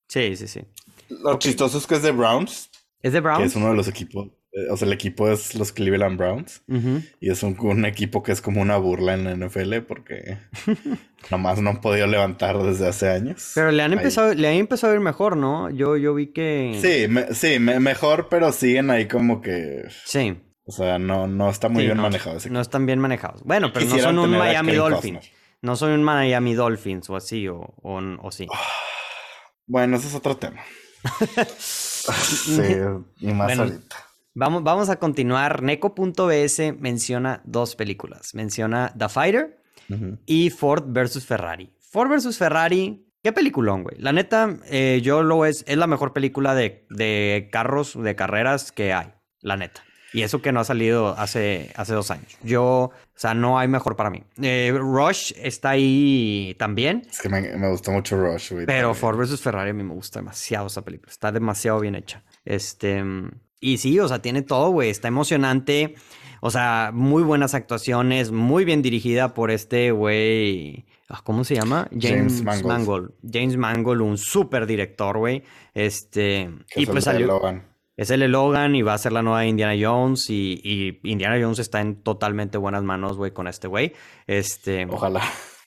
[0.09, 0.61] Sí, sí, sí.
[1.09, 2.71] Lo chistoso es que es de Browns.
[3.05, 3.40] ¿Es de Browns?
[3.40, 4.28] Que es uno de los equipos.
[4.50, 6.62] Eh, o sea, el equipo es los Cleveland Browns.
[7.20, 10.38] Y es un, equipo que es como una burla en la NFL porque
[11.30, 13.52] nomás no han podido levantar desde hace años.
[13.55, 15.68] Pero le han empezado, le han empezado a ir mejor, ¿no?
[15.68, 16.78] Yo, yo vi que.
[16.80, 19.82] Sí, sí, mejor, pero siguen ahí como que.
[20.07, 20.40] Sí.
[20.64, 23.42] O sea, no, no está muy bien manejado No están bien manejados.
[23.44, 25.30] Bueno, pero no son un Miami Dolphins.
[25.61, 28.46] No son un Miami Dolphins o así, o, o, sí.
[29.66, 30.62] Bueno, ese es otro tema.
[32.12, 32.62] sí,
[33.20, 33.96] y más ahorita.
[34.34, 35.62] Vamos, vamos a continuar.
[35.62, 38.34] Neko.bs menciona dos películas.
[38.34, 39.61] Menciona The Fighter
[40.26, 41.72] y Ford versus Ferrari.
[41.80, 43.96] Ford versus Ferrari, qué peliculón, güey.
[44.00, 48.72] La neta, eh, yo lo es, es la mejor película de, de carros, de carreras
[48.72, 49.12] que hay.
[49.40, 49.84] La neta.
[50.15, 52.39] Y eso que no ha salido hace, hace dos años.
[52.45, 54.23] Yo, o sea, no hay mejor para mí.
[54.41, 57.03] Eh, Rush está ahí también.
[57.11, 58.65] Es que me, me gustó mucho Rush, güey.
[58.65, 59.41] Pero Ford vs.
[59.41, 61.11] Ferrari a mí me gusta demasiado esa película.
[61.11, 62.23] Está demasiado bien hecha.
[62.45, 63.03] Este.
[63.59, 64.89] Y sí, o sea, tiene todo, güey.
[64.89, 65.97] Está emocionante.
[66.41, 68.31] O sea, muy buenas actuaciones.
[68.31, 70.87] Muy bien dirigida por este güey.
[71.09, 71.89] Ah, ¿Cómo se llama?
[71.99, 73.11] James, Mangold.
[73.29, 75.43] James Mangold, un súper director, güey.
[75.75, 76.51] Este.
[76.77, 77.41] y pues salió
[77.97, 81.80] es el Logan y va a ser la nueva Indiana Jones y, Indiana Jones está
[81.80, 83.92] en totalmente buenas manos, güey, con este güey.
[84.26, 85.22] Este, ojalá.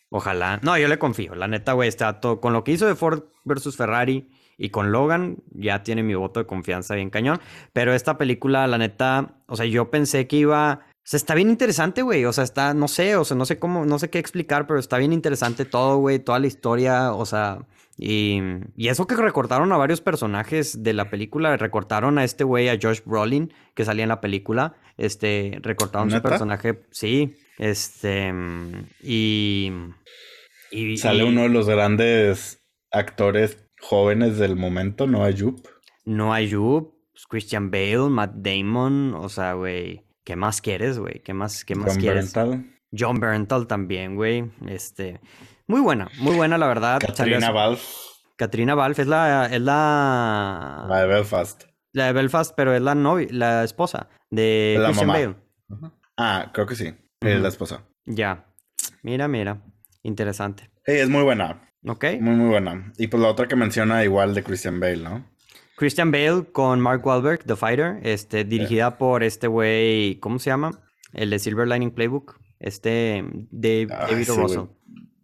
[0.10, 0.60] Ojalá.
[0.64, 1.36] No, yo le confío.
[1.36, 4.92] La neta, güey, está todo con lo que hizo de Ford versus Ferrari y con
[4.92, 7.40] Logan ya tiene mi voto de confianza bien cañón.
[7.74, 11.50] Pero esta película, la neta, o sea, yo pensé que iba o sea, está bien
[11.50, 12.26] interesante, güey.
[12.26, 14.78] O sea, está, no sé, o sea, no sé cómo, no sé qué explicar, pero
[14.78, 17.60] está bien interesante todo, güey, toda la historia, o sea,
[17.98, 18.40] y,
[18.76, 22.78] y, eso que recortaron a varios personajes de la película, recortaron a este güey, a
[22.80, 28.32] Josh Brolin, que salía en la película, este, recortaron su personaje, sí, este,
[29.02, 29.72] y,
[30.70, 35.60] y Sale uno de los grandes actores jóvenes del momento, no Ayub.
[36.06, 36.94] No Ayub,
[37.28, 41.24] Christian Bale, Matt Damon, o sea, güey, ¿qué más quieres, güey?
[41.24, 42.34] ¿Qué más, qué más John quieres?
[42.98, 45.20] John Berntal también, güey, este...
[45.68, 47.00] Muy buena, muy buena, la verdad.
[47.00, 47.84] Katrina Balf.
[48.38, 50.86] Katrina Balf es la, es la.
[50.88, 51.64] La de Belfast.
[51.94, 55.20] La de Belfast, pero es la novia, la esposa de La Christian mamá.
[55.20, 55.92] Bale.
[56.18, 56.94] Ah, creo que sí.
[57.22, 57.84] Es la esposa.
[58.06, 58.46] Ya.
[59.02, 59.62] Mira, mira.
[60.04, 60.70] Interesante.
[60.86, 61.70] Hey, es muy buena.
[61.86, 62.06] ¿Ok?
[62.22, 62.94] Muy, muy buena.
[62.98, 65.26] Y pues la otra que menciona igual de Christian Bale, ¿no?
[65.76, 70.72] Christian Bale con Mark Wahlberg, The Fighter, este, dirigida por este güey, ¿cómo se llama?
[71.14, 74.48] El de Silver Lining Playbook, este, Dave- Ay, David sí, O.
[74.48, 74.68] güey.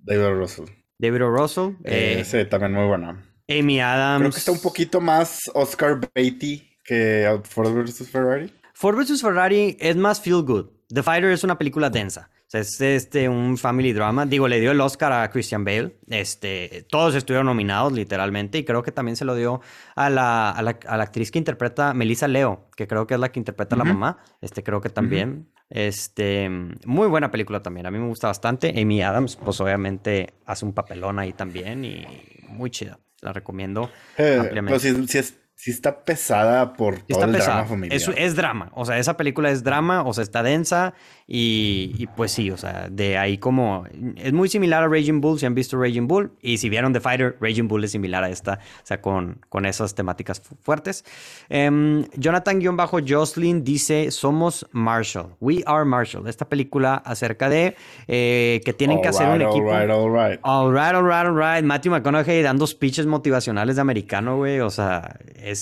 [0.04, 0.34] David O.
[0.36, 0.66] Russell.
[1.00, 1.30] David O.
[1.30, 3.24] Russell, Eh, eh, sí, también muy buena.
[3.50, 4.20] Amy Adams.
[4.22, 8.10] Creo que está un poquito más Oscar Beatty que Ford vs.
[8.10, 8.54] Ferrari.
[8.74, 9.22] Ford vs.
[9.22, 10.68] Ferrari es más feel good.
[10.90, 12.30] The Fighter es una película densa.
[12.34, 14.28] O sea, es este, un family drama.
[14.28, 15.98] Digo, le dio el Oscar a Christian Bale.
[16.08, 18.60] Este, todos estuvieron nominados, literalmente.
[18.60, 19.62] Y creo que también se lo dio
[19.96, 23.20] a la, a la, a la actriz que interpreta Melissa Leo, que creo que es
[23.20, 24.18] la que interpreta a la mamá.
[24.42, 25.50] Este, creo que también.
[25.74, 26.48] Este,
[26.86, 27.88] muy buena película también.
[27.88, 28.80] A mí me gusta bastante.
[28.80, 31.84] Amy Adams, pues obviamente hace un papelón ahí también.
[31.84, 32.06] Y
[32.48, 33.00] muy chida.
[33.22, 33.90] La recomiendo.
[34.18, 34.80] Eh, Ampliamente.
[34.88, 37.54] pero sí, sí es- sí está pesada por todo Está el pesada.
[37.56, 37.96] drama familiar.
[37.96, 38.70] Es, es drama.
[38.76, 40.94] O sea, esa película es drama, o sea, está densa.
[41.26, 43.86] Y, y pues sí, o sea, de ahí como.
[44.18, 46.32] Es muy similar a Raging Bull, si han visto Raging Bull.
[46.42, 48.60] Y si vieron The Fighter, Raging Bull es similar a esta.
[48.84, 51.06] O sea, con, con esas temáticas fu- fuertes.
[51.48, 55.36] Em, Jonathan-Jocelyn dice: Somos Marshall.
[55.40, 56.28] We are Marshall.
[56.28, 57.76] Esta película acerca de
[58.08, 59.72] eh, que tienen que hacer un equipo.
[59.72, 60.40] alright.
[60.44, 61.64] All right, all right, all right.
[61.64, 64.60] Matthew McConaughey dando speeches motivacionales de americano, güey.
[64.60, 65.53] O sea, es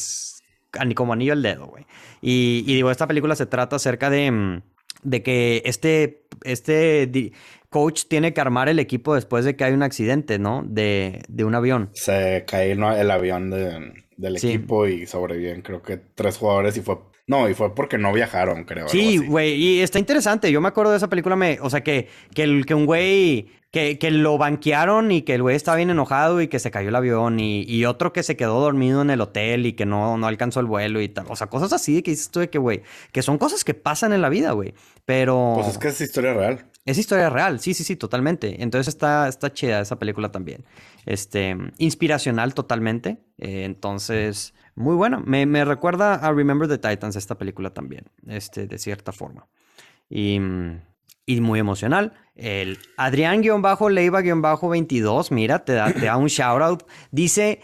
[0.74, 1.86] ani- como anillo al dedo, güey.
[2.22, 4.62] Y, y digo, esta película se trata acerca de, mm,
[5.04, 7.32] de que este, este
[7.70, 10.64] coach tiene que armar el equipo después de que hay un accidente, ¿no?
[10.68, 11.90] De, de un avión.
[11.94, 14.50] Se cae el avión de- del Sí.
[14.50, 16.98] equipo y sobreviven, creo que tres jugadores y fue.
[17.32, 18.90] No, y fue porque no viajaron, creo.
[18.90, 20.52] Sí, güey, y está interesante.
[20.52, 23.48] Yo me acuerdo de esa película, me, o sea, que, que, el, que un güey,
[23.72, 26.90] que, que lo banquearon y que el güey estaba bien enojado y que se cayó
[26.90, 30.18] el avión y, y otro que se quedó dormido en el hotel y que no,
[30.18, 31.26] no alcanzó el vuelo y tal.
[31.30, 32.82] O sea, cosas así de que dices tú de que, güey,
[33.14, 34.74] que son cosas que pasan en la vida, güey.
[35.06, 36.66] Pero Pues es que es historia real.
[36.86, 38.62] es historia real, sí, sí, sí, totalmente.
[38.62, 40.66] Entonces está, está chida esa película también.
[41.06, 43.20] Este, inspiracional totalmente.
[43.38, 45.20] Eh, entonces, muy buena.
[45.20, 49.48] Me, me recuerda a Remember the Titans esta película también, este, de cierta forma.
[50.10, 50.40] Y,
[51.26, 52.14] y muy emocional.
[52.36, 56.84] El Adrián-Leiva-22, mira, te da, te da un shout out.
[57.12, 57.62] Dice,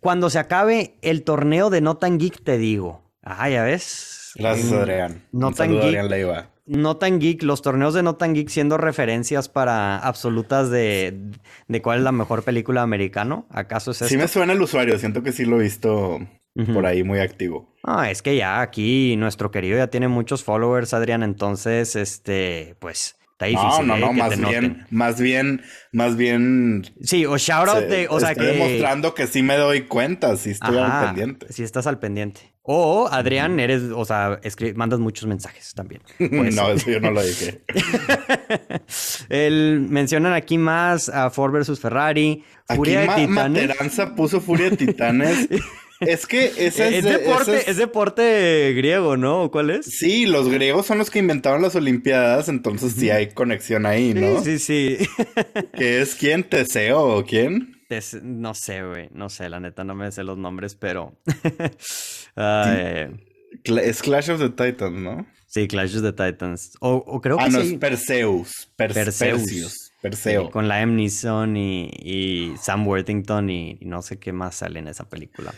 [0.00, 3.02] cuando se acabe el torneo de No Tan Geek, te digo.
[3.22, 4.32] Ah, ya ves.
[4.36, 5.24] Gracias, Adrián.
[5.32, 5.88] No Un tan saludo, geek.
[5.88, 6.50] Adrián Leiva.
[6.66, 11.30] No tan geek, los torneos de No tan geek siendo referencias para absolutas de,
[11.68, 13.46] de cuál es la mejor película americano.
[13.50, 14.08] ¿Acaso es esto?
[14.08, 16.18] Sí me suena el usuario, siento que sí lo he visto
[16.72, 17.74] por ahí muy activo.
[17.82, 23.15] Ah, es que ya aquí nuestro querido ya tiene muchos followers, Adrián, entonces, este, pues,
[23.38, 23.86] está difícil.
[23.86, 24.00] no, no, ¿eh?
[24.00, 25.62] no, más bien, más bien,
[25.92, 26.84] más bien.
[27.02, 28.52] Sí, o shout out se- de, o sea estoy que...
[28.52, 31.52] demostrando que sí me doy cuenta, sí estoy Ajá, al pendiente.
[31.52, 32.54] Sí, estás al pendiente.
[32.68, 34.40] O, Adrián, eres, o sea,
[34.74, 36.02] mandas muchos mensajes también.
[36.18, 37.62] Puede no, eso yo no lo dije.
[39.28, 43.68] El, mencionan aquí más a Ford versus Ferrari, Aquí Furia de Ma- Titanes.
[43.68, 45.48] Materanza puso Furia de Titanes.
[46.00, 49.44] es que esa Es, es, de- deporte, esa es- es deporte griego, ¿no?
[49.44, 49.86] ¿O ¿Cuál es?
[49.86, 54.42] Sí, los griegos son los que inventaron las Olimpiadas, entonces sí hay conexión ahí, ¿no?
[54.42, 55.08] Sí, sí, sí.
[55.76, 56.44] ¿Qué es quién?
[56.44, 57.72] ¿Teseo o quién?
[58.22, 59.08] No sé, güey.
[59.12, 61.16] No sé, la neta, no me sé los nombres, pero.
[62.36, 63.08] Ay,
[63.64, 65.26] es Clash of the Titans, ¿no?
[65.46, 66.72] sí, Clash of the Titans.
[66.80, 67.68] O, o creo que ah, no, sí.
[67.68, 68.68] es Perseus.
[68.76, 69.40] Per- Perseus.
[69.42, 69.92] Perseus.
[70.02, 70.50] Perseo.
[70.50, 74.78] Con la Em Neeson y, y Sam Worthington y, y no sé qué más sale
[74.80, 75.54] en esa película.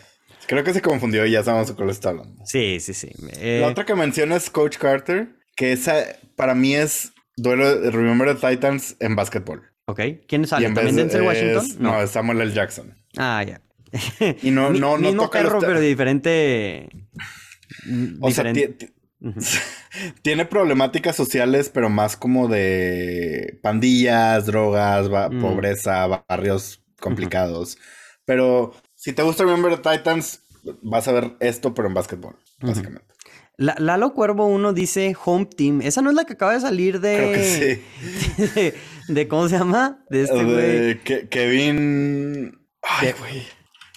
[0.49, 2.43] Creo que se confundió y ya sabemos de cuál está hablando.
[2.43, 3.09] Sí, sí, sí.
[3.39, 6.03] Eh, La otra que menciona es Coach Carter, que esa
[6.35, 9.61] para mí es duelo de Remember the Titans en básquetbol.
[9.85, 10.01] Ok.
[10.27, 10.65] ¿Quién sale?
[10.65, 11.77] en ¿También vez Denzel es-?
[11.79, 12.01] No.
[12.01, 12.51] es Samuel L.
[12.51, 12.97] Jackson.
[13.15, 13.61] Ah, ya.
[14.41, 16.89] Y no, no, no Mismo toca los perro, te- pero diferente.
[18.19, 18.91] O sea, diferente-
[19.21, 19.39] Ujú.
[20.23, 25.41] tiene problemáticas sociales, pero más como de pandillas, drogas, ba- Mm.
[25.41, 27.77] pobreza, barrios complicados.
[28.25, 30.43] Pero si te gusta Remember the Titans,
[30.81, 33.07] vas a ver esto, pero en básquetbol, básicamente.
[33.55, 35.81] La- Lalo Cuervo 1 dice Home Team.
[35.81, 37.15] Esa no es la que acaba de salir de.
[37.15, 37.81] Creo que
[38.37, 38.43] sí.
[38.55, 38.75] de,
[39.13, 40.03] de- ¿Cómo se llama?
[40.09, 41.03] De este güey.
[41.03, 42.59] Ke- Kevin.
[42.81, 43.43] Ay, güey.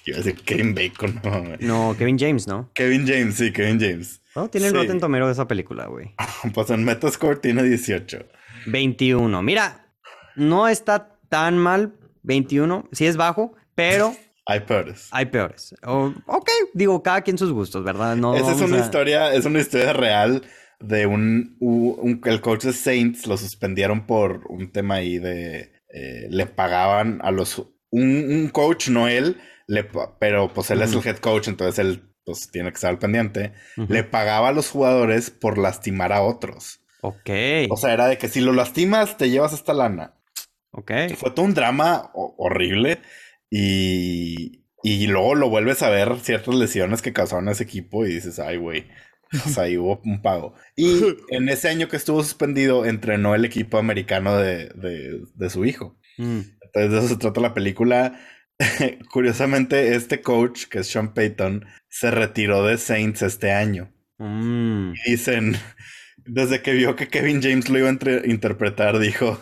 [0.04, 1.90] Iba a decir Kevin Bacon, no.
[1.90, 2.70] No, Kevin James, ¿no?
[2.74, 4.20] Kevin James, sí, Kevin James.
[4.34, 4.48] ¿No?
[4.48, 4.78] Tiene el Sí.
[4.78, 6.14] Rotten Tomero de esa película, güey.
[6.54, 8.18] Pues en Metascore tiene 18.
[8.66, 9.42] 21.
[9.42, 9.86] Mira,
[10.36, 11.94] no está tan mal.
[12.24, 12.88] 21.
[12.92, 14.14] Sí es bajo, pero
[14.46, 15.08] Hay peores.
[15.12, 15.74] hay peores.
[15.84, 18.16] O- ok, digo, cada quien sus gustos, ¿verdad?
[18.16, 20.42] No Esa es una a- historia, es una historia real
[20.80, 26.26] de un, un- el coach de Saints lo suspendieron por un tema ahí de eh,
[26.30, 27.62] le pagaban a los...
[27.90, 29.84] Un, coach, no él, le,
[30.18, 33.52] pero pues él es el head coach, entonces él pues tiene que estar al pendiente.
[33.76, 36.80] Le pagaba a los jugadores por lastimar a otros.
[37.02, 37.28] Ok.
[37.68, 40.14] O sea, era de que si lo lastimas, te llevas esta lana.
[40.70, 40.90] Ok.
[41.18, 43.00] Fue todo un drama horrible
[43.54, 48.14] y, y luego lo vuelves a ver ciertas lesiones que causaron a ese equipo y
[48.14, 48.86] dices, ay, güey.
[49.44, 50.54] O sea, ahí hubo un pago.
[50.74, 50.86] Y
[51.28, 54.70] en ese año que estuvo suspendido, entrenó el equipo americano de,
[55.34, 55.98] de, su hijo.
[56.16, 56.40] Mm.
[56.62, 58.18] Entonces, de eso se trata la película.
[59.10, 63.92] Curiosamente, este coach, que es Sean Payton, se retiró de Saints este año.
[64.16, 64.92] Mm.
[65.04, 65.56] dicen,
[66.24, 69.38] desde que vio que Kevin James lo iba a interpretar, dijo,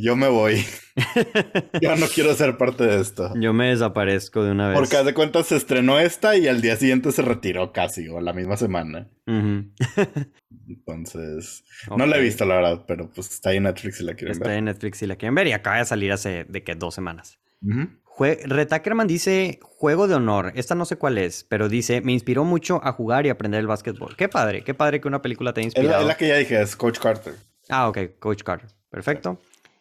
[0.00, 0.64] yo me voy.
[1.80, 3.32] Yo no quiero ser parte de esto.
[3.36, 4.78] Yo me desaparezco de una vez.
[4.78, 8.32] Porque de cuentas se estrenó esta y al día siguiente se retiró casi, o la
[8.32, 9.08] misma semana.
[10.68, 11.64] Entonces,
[11.96, 14.38] no la he visto la verdad, pero pues está ahí en Netflix si la quieren
[14.38, 14.48] ver.
[14.48, 16.94] Está en Netflix si la quieren ver y acaba de salir hace de que dos
[16.94, 17.38] semanas.
[18.18, 20.52] Retackerman dice Juego de Honor.
[20.56, 23.66] Esta no sé cuál es, pero dice: Me inspiró mucho a jugar y aprender el
[23.66, 24.16] básquetbol.
[24.16, 26.02] Qué padre, qué padre que una película te haya inspirado.
[26.02, 27.34] Es la, que ya dije, es Coach Carter.
[27.68, 28.70] Ah, ok, Coach Carter.
[28.90, 29.38] Perfecto.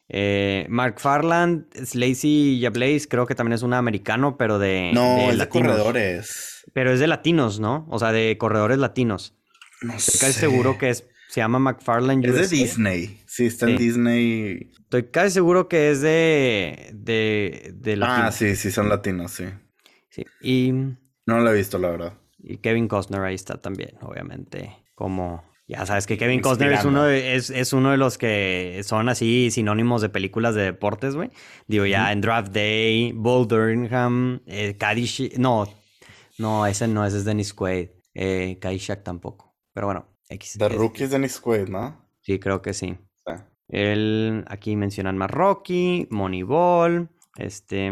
[0.09, 4.91] Eh, Mark Farland, Slacy Yablaze, creo que también es un americano, pero de.
[4.93, 6.63] No, es de corredores.
[6.73, 7.85] Pero es de latinos, ¿no?
[7.89, 9.35] O sea, de corredores latinos.
[9.81, 11.07] No Estoy casi seguro que es.
[11.29, 13.21] Se llama McFarland Es de Disney.
[13.25, 14.71] Sí, está en Disney.
[14.79, 16.89] Estoy casi seguro que es de.
[16.93, 19.45] de, de Ah, sí, sí, son latinos, sí.
[20.09, 20.23] Sí.
[20.41, 20.71] Y.
[21.25, 22.13] No lo he visto, la verdad.
[22.39, 24.77] Y Kevin Costner ahí está también, obviamente.
[24.95, 29.09] Como ya sabes que Kevin Costner es uno, de, es, uno de los que son
[29.09, 31.29] así sinónimos de películas de deportes, güey.
[31.67, 34.77] Digo, ya en Draft Day, Bull Durham, eh,
[35.37, 35.67] No,
[36.37, 37.89] no, ese no, ese es Dennis Quaid.
[38.13, 38.57] Eh,
[39.03, 39.55] tampoco.
[39.73, 40.55] Pero bueno, X.
[40.57, 42.01] The Rookie es Dennis Quaid, ¿no?
[42.21, 42.97] Sí, creo que sí.
[43.69, 47.91] Él, aquí mencionan más Rocky, Moneyball, este,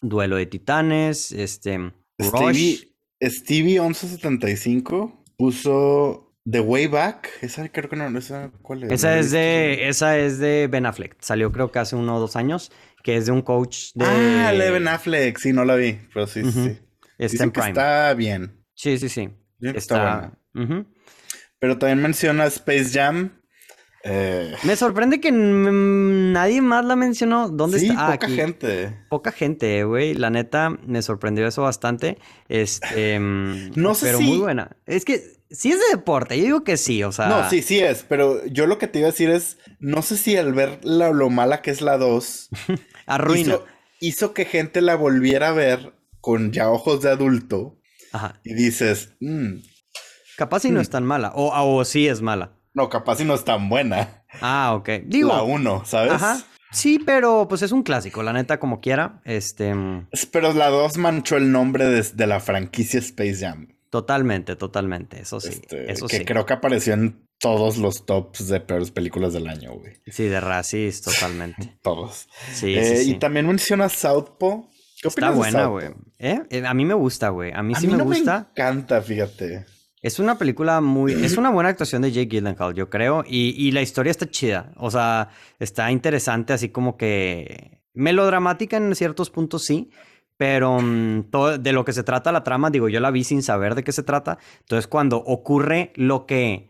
[0.00, 8.18] Duelo de Titanes, este, Stevie, Stevie 1175 puso The Way Back, esa creo que no,
[8.18, 8.92] esa cuál es.
[8.92, 11.16] Esa es de, esa es de Ben Affleck.
[11.20, 12.72] Salió creo que hace uno o dos años,
[13.04, 14.04] que es de un coach de.
[14.04, 16.78] Ah, de Ben Affleck, sí, no la vi, pero sí, sí.
[17.18, 18.64] Está en está bien.
[18.74, 19.30] Sí, sí, sí.
[19.60, 20.86] Está, buena.
[21.60, 23.38] Pero también menciona Space Jam.
[24.04, 27.48] Eh, Me sorprende que nadie más la mencionó.
[27.48, 28.08] ¿Dónde sí, está?
[28.08, 29.04] Ah, poca gente.
[29.08, 30.14] Poca gente, güey.
[30.14, 32.18] La neta, me sorprendió eso bastante.
[32.48, 34.76] Este, no sé pero muy buena.
[34.86, 35.22] Es que
[35.52, 37.26] Sí es de deporte, yo digo que sí, o sea.
[37.28, 40.16] No, sí, sí es, pero yo lo que te iba a decir es, no sé
[40.16, 42.48] si al ver lo mala que es la 2,
[43.06, 43.58] arruina.
[44.00, 47.78] Hizo, que gente la volviera a ver con ya ojos de adulto.
[48.12, 48.40] Ajá.
[48.42, 49.58] Y dices, mm,
[50.36, 50.82] capaz si no mm".
[50.82, 52.58] es tan mala, o, o sí es mala.
[52.74, 54.24] No, capaz si no es tan buena.
[54.40, 54.88] Ah, ok.
[55.04, 55.28] Digo.
[55.28, 56.12] La 1, ¿sabes?
[56.12, 56.42] Ajá.
[56.72, 59.20] Sí, pero pues es un clásico, la neta, como quiera.
[59.24, 59.74] Este.
[59.74, 60.08] Mm.
[60.30, 63.71] Pero la 2 manchó el nombre de la franquicia Space Jam.
[63.92, 65.50] Totalmente, totalmente, eso sí.
[65.50, 69.74] Este, eso que creo que apareció en todos los tops de peores películas del año,
[69.74, 69.92] güey.
[70.06, 71.76] Sí, de Racis, totalmente.
[71.82, 72.26] todos.
[72.54, 74.66] Sí, eh, sí, Y también menciona Southpaw.
[75.02, 75.88] ¿Qué Está buena, güey.
[76.18, 76.40] ¿Eh?
[76.48, 76.62] ¿Eh?
[76.66, 77.52] A mí me gusta, güey.
[77.52, 78.50] A mí sí me gusta.
[78.56, 79.66] Me encanta, fíjate.
[80.00, 81.12] Es una película muy.
[81.12, 83.24] Es una buena actuación de Jake Gyllenhaal, yo creo.
[83.28, 84.72] Y, y la historia está chida.
[84.78, 85.28] O sea,
[85.58, 87.82] está interesante, así como que.
[87.92, 89.90] Melodramática en ciertos puntos, sí
[90.42, 93.44] pero mm, todo, de lo que se trata la trama, digo, yo la vi sin
[93.44, 94.38] saber de qué se trata.
[94.62, 96.68] Entonces, cuando ocurre lo que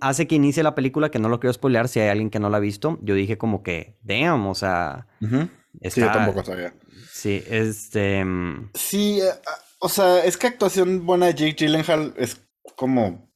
[0.00, 2.48] hace que inicie la película, que no lo quiero spoilear si hay alguien que no
[2.48, 5.08] la ha visto, yo dije como que, damn, o sea...
[5.20, 6.74] sí, yo tampoco sabía.
[7.10, 8.24] Sí, este...
[8.24, 12.40] Mm, sí, eh, ah, o sea, es que actuación buena de Jake Gyllenhaal es
[12.76, 13.32] como...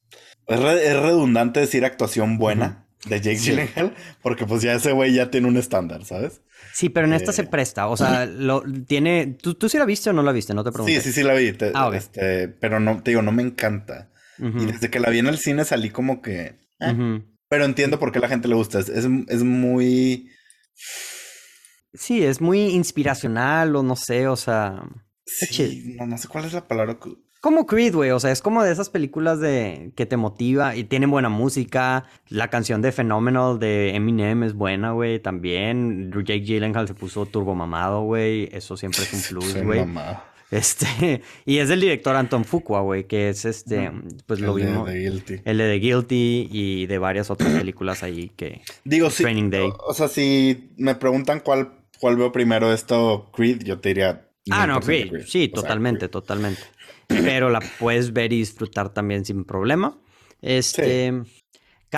[0.47, 5.49] Es, redundante decir actuación buena de Jake Gyllenhaal, porque pues ya ese güey ya tiene
[5.49, 6.39] un estándar, ¿sabes?
[6.73, 7.87] Sí, pero en esta se eh, presta.
[7.87, 9.37] O sea, lo tiene.
[9.39, 10.53] ¿Tú, ¿Tú sí la viste o no la viste?
[10.53, 10.91] No te pregunto.
[10.91, 11.55] Sí, sí, sí la vi.
[11.75, 14.09] ah, este, pero no, te digo, no me encanta.
[14.39, 16.57] Y desde que la vi en el cine salí como que.
[16.79, 18.79] Eh, pero entiendo por qué a la gente le gusta.
[18.79, 20.31] Es, es, muy.
[21.93, 24.83] Sí, es muy inspiracional o no sé, o sea.
[25.25, 26.97] Sí, no, no sé cuál es la palabra.
[27.43, 28.11] Como Creed, güey.
[28.11, 32.05] O sea, es como de esas películas de que te motiva y tienen buena música.
[32.29, 35.19] La canción de Phenomenal de Eminem es buena, güey.
[35.19, 36.09] También.
[36.13, 38.47] Jake Gyllenhaal se puso turbo mamado, güey.
[38.53, 39.83] Eso siempre es un plus, güey.
[40.51, 43.91] Este, y es del director Anton Fuqua, güey, que es este,
[44.25, 44.87] pues lo vimos.
[44.87, 45.41] El de Guilty.
[45.43, 48.61] El de The Guilty y de varias otras películas ahí que.
[48.85, 49.21] Digo, sí.
[49.21, 49.69] Training Day.
[49.85, 54.29] O, sea, si me preguntan cuál, cuál veo primero esto, Creed, yo te diría.
[54.49, 55.25] Ah, no, Creed.
[55.25, 56.61] Sí, totalmente, totalmente
[57.07, 59.97] pero la puedes ver y disfrutar también sin problema.
[60.41, 61.13] Este,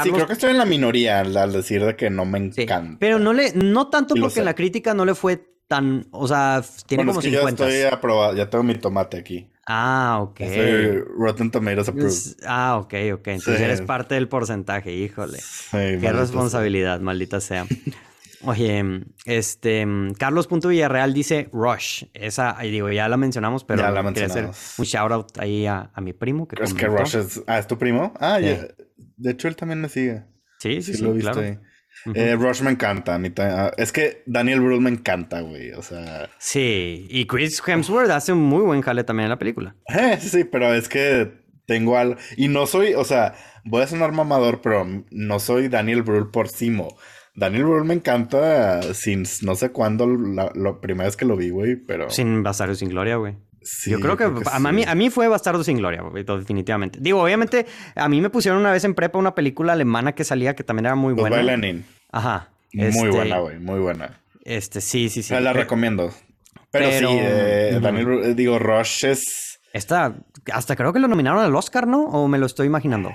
[0.03, 2.97] sí, creo que estoy en la minoría al, decir de que no me encanta.
[2.99, 7.05] pero no le, no tanto porque la crítica no le fue tan, o sea, tiene
[7.05, 7.63] como es que 50.
[7.63, 9.49] Ya estoy aprobado, ya tengo mi tomate aquí.
[9.67, 10.37] Ah, ok.
[10.37, 12.37] Soy Rotten Tomatoes approved.
[12.45, 13.27] Ah, ok, ok.
[13.27, 15.39] Entonces eres parte del porcentaje, híjole.
[15.71, 17.65] Qué responsabilidad, maldita sea.
[18.43, 19.85] Oye, este,
[20.17, 22.05] Carlos Punto Villarreal dice Rush.
[22.13, 25.91] Esa, digo, ya la mencionamos, pero ya la quería hacer un shout out ahí a,
[26.01, 26.47] mi primo.
[26.47, 28.13] Que es que Rush es, ah, es tu primo.
[28.19, 28.67] Ah, ya.
[29.17, 30.23] De hecho, él también me sigue.
[30.59, 31.41] Sí, sí, sí, lo claro.
[32.13, 33.15] Eh, Rush me encanta.
[33.15, 35.71] A mí ah, es que Daniel Brühl me encanta, güey.
[35.71, 36.29] O sea.
[36.37, 39.75] Sí, y Chris Hemsworth hace un muy buen jale también en la película.
[39.95, 42.17] Eh, sí, pero es que tengo algo.
[42.37, 46.49] Y no soy, o sea, voy a sonar mamador, pero no soy Daniel Brühl por
[46.49, 46.95] Simo.
[47.35, 51.75] Daniel Brühl me encanta sin no sé cuándo, la, primera vez que lo vi, güey,
[51.75, 52.09] pero.
[52.09, 53.35] Sin Bastardo sin Gloria, güey.
[53.87, 56.99] Yo creo que, a, mí, a mí fue Bastardo sin Gloria, definitivamente.
[57.01, 57.65] Digo, obviamente,
[57.95, 60.85] a mí me pusieron una vez en prepa una película alemana que salía que también
[60.85, 61.41] era muy buena.
[61.41, 61.83] Lenin.
[62.11, 62.49] Ajá.
[62.73, 64.19] Muy este, buena, güey, muy buena.
[64.43, 65.33] Este, sí, sí, sí.
[65.33, 66.13] la recomiendo.
[66.69, 69.59] Pero, sí, eh, Daniel, digo, Rush es...
[69.73, 70.15] Esta,
[70.53, 72.03] hasta creo que lo nominaron al Oscar, ¿no?
[72.05, 73.11] ¿O me lo estoy imaginando?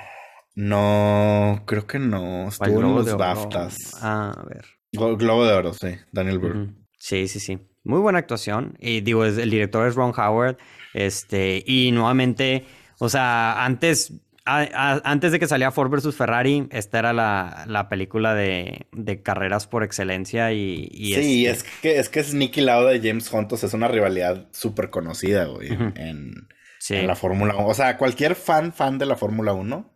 [0.54, 2.48] No, creo que no.
[2.48, 3.76] Estuvo en los BAFTAs.
[4.02, 4.64] Ah, a ver.
[4.92, 5.96] Globo de Oro, sí.
[6.12, 6.74] Daniel Brühl.
[6.98, 7.58] Sí, sí, sí.
[7.84, 8.76] Muy buena actuación.
[8.78, 10.58] Y digo, el director es Ron Howard.
[10.92, 12.66] Este, y nuevamente,
[12.98, 14.12] o sea, antes,
[14.44, 18.86] antes de que salía Ford versus Ferrari, esta era la, película de,
[19.22, 20.52] carreras por excelencia.
[20.52, 23.88] Y, sí, este es, que, es que es Nicky Lauda de James Hunt, es una
[23.88, 26.48] rivalidad súper conocida, güey, en,
[26.88, 27.66] la Fórmula 1.
[27.66, 29.90] O sea, cualquier fan, fan de la Fórmula 1,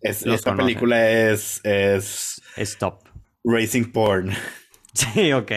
[0.00, 2.40] esta película es, es...
[2.56, 3.04] Stop.
[3.44, 4.32] Racing porn.
[4.94, 5.52] Sí, ok.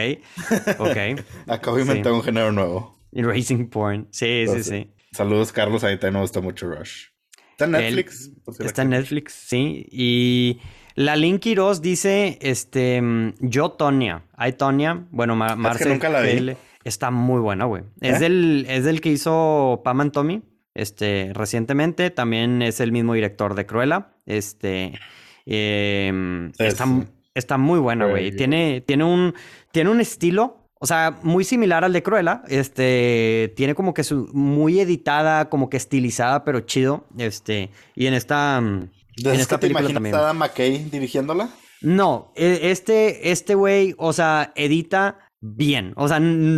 [0.78, 0.98] Ok.
[1.48, 2.96] Acabo de inventar un género nuevo.
[3.12, 4.08] Racing porn.
[4.12, 4.94] Sí, sí, sí.
[5.14, 5.84] Saludos, Carlos.
[5.84, 7.06] Ahí también me gusta mucho Rush.
[7.52, 8.32] Está en Netflix.
[8.60, 9.88] está en Netflix, sí.
[9.92, 10.60] Y
[10.96, 13.02] la Link Quiroz dice, este,
[13.40, 14.26] yo Tonya.
[14.36, 15.08] Hay Tonya.
[15.12, 15.90] Bueno, Marcel.
[15.90, 16.56] nunca la vi.
[16.84, 17.84] Está muy buena, güey.
[18.00, 18.20] Es, ¿Eh?
[18.20, 20.42] del, es del que hizo Pam and Tommy,
[20.82, 22.10] este, recientemente.
[22.10, 24.14] También es el mismo director de Cruella.
[24.26, 25.00] Este,
[25.46, 26.86] em, está
[27.34, 28.36] Está muy buena, güey.
[28.36, 29.34] Tiene, tiene, un,
[29.72, 32.44] tiene un estilo, o sea, muy similar al de Cruella.
[32.50, 37.06] Este, tiene como que su, muy editada, como que estilizada, pero chido.
[37.18, 40.16] Este, y en esta, en esta te película también.
[40.16, 41.50] a McKay dirigiéndola?
[41.82, 45.94] No, e, este, este güey, o sea, edita bien.
[45.96, 46.18] O sea,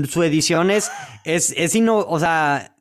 [0.09, 0.91] su edición es,
[1.23, 2.72] es, es o sea,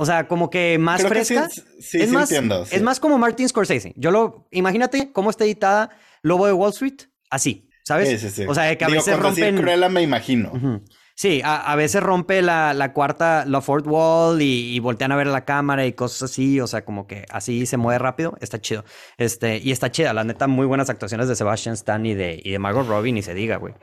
[0.00, 1.50] o sea, como que más fresca.
[1.50, 3.92] sí, sí, es más, entiendo, Es más como Martin Scorsese.
[3.96, 5.90] Yo lo, imagínate cómo está editada
[6.22, 8.08] Lobo de Wall Street así, ¿sabes?
[8.08, 8.46] Sí, sí, sí.
[8.48, 9.58] O sea, que a veces rompen...
[9.58, 10.80] Cruella me imagino.
[11.14, 15.84] Sí, a, veces rompe la, cuarta, la fourth wall y, voltean a ver la cámara
[15.84, 18.86] y cosas así, o sea, como que así se mueve rápido, está chido.
[19.18, 22.52] Este, y está chida, la neta, muy buenas actuaciones de Sebastian Stan y de, y
[22.52, 23.74] de Margot Robbie, ni se diga, güey.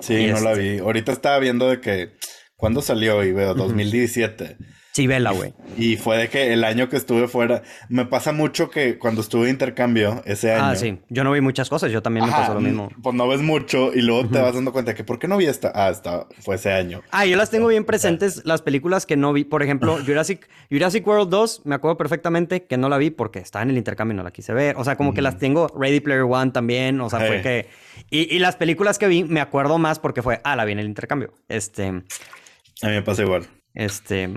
[0.00, 0.78] Sí, no la este vi.
[0.78, 2.14] Ahorita estaba viendo de que,
[2.56, 3.22] ¿cuándo salió?
[3.22, 4.56] Y veo, 2017.
[4.58, 4.64] Sí,
[5.06, 5.52] vela, güey.
[5.76, 9.46] Y fue de que el año que estuve fuera, me pasa mucho que cuando estuve
[9.46, 10.64] de intercambio ese ah, año.
[10.66, 11.00] Ah, sí.
[11.08, 12.90] Yo no vi muchas cosas, yo también me pasó lo mismo.
[13.02, 15.46] Pues no ves mucho y luego te vas dando cuenta que ¿por qué no vi
[15.46, 15.72] esta?
[15.74, 17.02] Ah, esta fue ese año.
[17.10, 19.44] Ah, yo las tengo bien presentes, las películas que no vi.
[19.44, 23.64] Por ejemplo, Jurassic, Jurassic World 2, me acuerdo perfectamente que no la vi porque estaba
[23.64, 24.76] en el intercambio y no la quise ver.
[24.78, 25.66] O sea, como que las tengo.
[25.76, 27.00] Ready Player One también.
[27.00, 27.68] O sea, fue que.
[28.10, 30.78] Y, y las películas que vi, me acuerdo más porque fue, ah, la vi en
[30.78, 31.32] el intercambio.
[31.48, 31.86] Este.
[31.86, 33.46] A mí me pasa igual.
[33.74, 34.30] Este.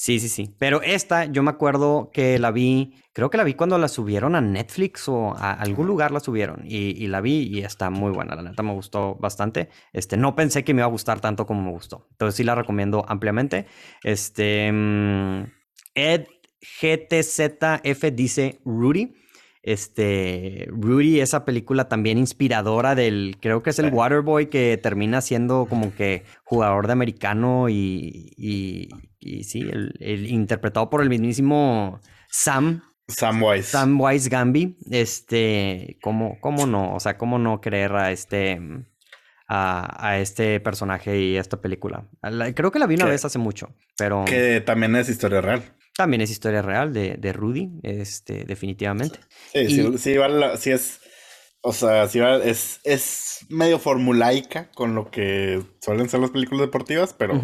[0.00, 0.54] Sí, sí, sí.
[0.58, 4.34] Pero esta, yo me acuerdo que la vi, creo que la vi cuando la subieron
[4.34, 8.34] a Netflix o a algún lugar la subieron y, la vi y está muy buena.
[8.34, 9.68] La neta me gustó bastante.
[9.92, 12.06] Este, no pensé que me iba a gustar tanto como me gustó.
[12.12, 13.66] Entonces sí la recomiendo ampliamente.
[14.02, 15.44] Este, mm,
[15.94, 16.24] Ed
[16.80, 19.19] GTZF dice Rudy.
[19.62, 25.66] Este, Rudy, esa película también inspiradora del, creo que es el Waterboy que termina siendo
[25.66, 32.00] como que jugador de americano y, y, sí, el, interpretado por el mismísimo
[32.30, 32.82] Sam.
[33.08, 33.64] Sam Wise.
[33.64, 34.78] Sam Wise Gambi.
[34.90, 36.94] Este, ¿cómo, cómo no?
[36.94, 38.58] O sea, ¿cómo no creer a este,
[39.46, 42.06] a, este personaje y a esta película?
[42.54, 44.24] creo que la vi una vez hace mucho, pero...
[44.24, 45.62] Que también es historia real.
[45.96, 49.20] También es historia real de, de Rudy, este, definitivamente.
[49.52, 51.00] Sí, sí, sí, es.
[51.62, 57.12] O sea, sí es, es medio formulaica con lo que suelen ser las películas deportivas,
[57.12, 57.38] pero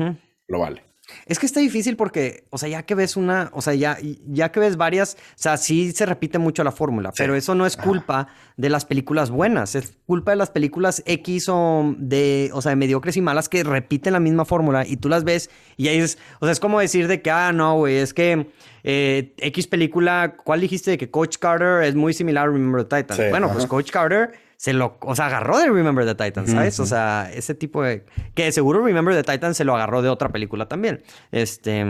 [0.49, 0.83] lo vale.
[1.27, 3.99] Es que está difícil porque, o sea, ya que ves una, o sea, ya,
[4.29, 7.67] ya que ves varias, o sea, sí se repite mucho la fórmula, pero eso no
[7.67, 12.63] es culpa de las películas buenas, es culpa de las películas X o de, o
[12.63, 15.89] sea, de mediocres y malas que repiten la misma fórmula y tú las ves y
[15.89, 18.47] ahí es, o sea, es como decir de que, ah, no, güey, es que
[18.85, 23.03] eh, X película, ¿cuál dijiste de que Coach Carter es muy similar a Remember the
[23.03, 23.31] Titans?
[23.31, 26.81] bueno, pues Coach Carter se lo, o sea, agarró de Remember the Titans, ¿sabes?
[26.81, 28.05] O sea, ese tipo de,
[28.35, 31.03] que seguro Remember the Titans se lo agarró de otra película también.
[31.31, 31.81] Este,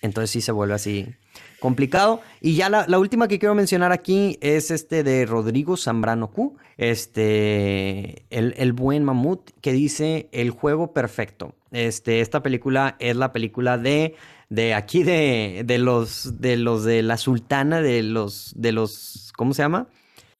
[0.00, 1.14] entonces sí se vuelve así
[1.60, 2.20] complicado.
[2.42, 8.26] Y ya la, última que quiero mencionar aquí es este de Rodrigo Zambrano Q, este,
[8.28, 11.54] el, el, buen mamut, que dice El juego perfecto.
[11.72, 14.14] Este, esta película es la película de,
[14.50, 19.54] de aquí de, de los, de los de la sultana, de los, de los, ¿cómo
[19.54, 19.88] se llama?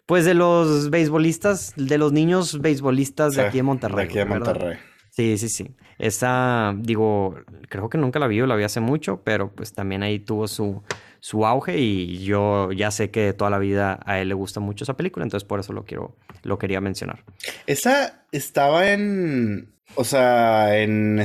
[0.06, 3.96] Pues de los beisbolistas, de los niños beisbolistas de aquí de Monterrey.
[3.96, 4.78] De aquí de Monterrey.
[5.10, 5.76] Sí, sí, sí.
[5.98, 7.36] Esa, digo,
[7.68, 10.82] creo que nunca la vi, la vi hace mucho, pero pues también ahí tuvo su,
[11.20, 14.84] su auge y yo ya sé que toda la vida a él le gusta mucho
[14.84, 17.24] esa película, entonces por eso lo quiero, lo quería mencionar.
[17.66, 21.20] Esa estaba en, o sea, en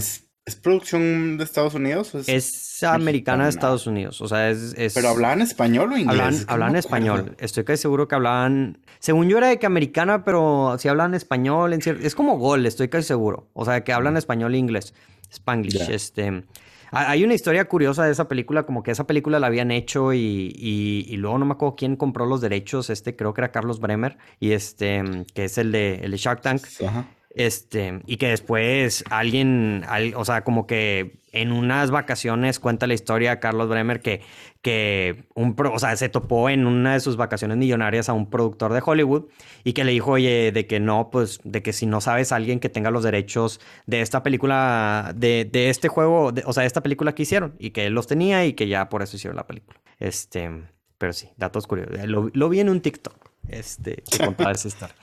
[0.49, 2.15] ¿Es producción de Estados Unidos?
[2.27, 4.19] es, americana de Estados Unidos.
[4.19, 4.73] O sea, es.
[4.95, 6.45] ¿Pero hablaban español o inglés?
[6.47, 7.35] Hablan, español.
[7.37, 8.79] Estoy casi seguro que hablaban.
[8.97, 11.73] Según yo era de que americana, pero si hablan español.
[11.73, 13.47] En Es como Gol, estoy casi seguro.
[13.53, 14.95] O sea, que hablan español e inglés.
[15.29, 15.87] Spanglish.
[15.87, 16.43] Este.
[16.91, 20.51] Hay una historia curiosa de esa película, como que esa película la habían hecho y,
[20.57, 24.17] y, luego no me acuerdo quién compró los derechos, este creo que era Carlos Bremer,
[24.39, 25.03] y este,
[25.35, 26.63] que es el de, el de Shark Tank.
[26.83, 27.05] Ajá.
[27.31, 33.39] Este, y que después alguien, o sea, como que en unas vacaciones cuenta la historia
[33.39, 34.21] Carlos Bremer que,
[34.63, 38.73] que un, o sea, se topó en una de sus vacaciones millonarias a un productor
[38.73, 39.25] de Hollywood
[39.63, 42.35] y que le dijo, oye, de que no, pues, de que si no sabes a
[42.35, 46.67] alguien que tenga los derechos de esta película, de, de este juego, o sea, de
[46.67, 49.35] esta película que hicieron y que él los tenía y que ya por eso hicieron
[49.35, 49.79] la película.
[49.99, 50.49] Este,
[50.97, 51.95] pero sí, datos curiosos.
[52.07, 54.95] Lo vi en un TikTok este, que contar esa historia.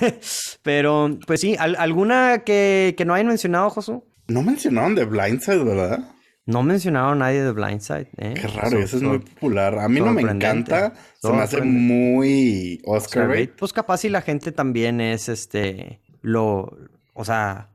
[0.62, 4.04] Pero, pues sí, ¿alguna que, que no hayan mencionado, Josu?
[4.28, 6.00] No mencionaron de Blindside, ¿verdad?
[6.46, 8.08] No mencionaron a nadie de Blindside.
[8.16, 8.34] ¿eh?
[8.34, 9.78] Qué raro, eso es muy popular.
[9.78, 10.94] A mí no me encanta.
[11.20, 16.00] Se me hace muy Oscar, Oscar Pues capaz si la gente también es este.
[16.22, 16.76] Lo.
[17.14, 17.69] O sea,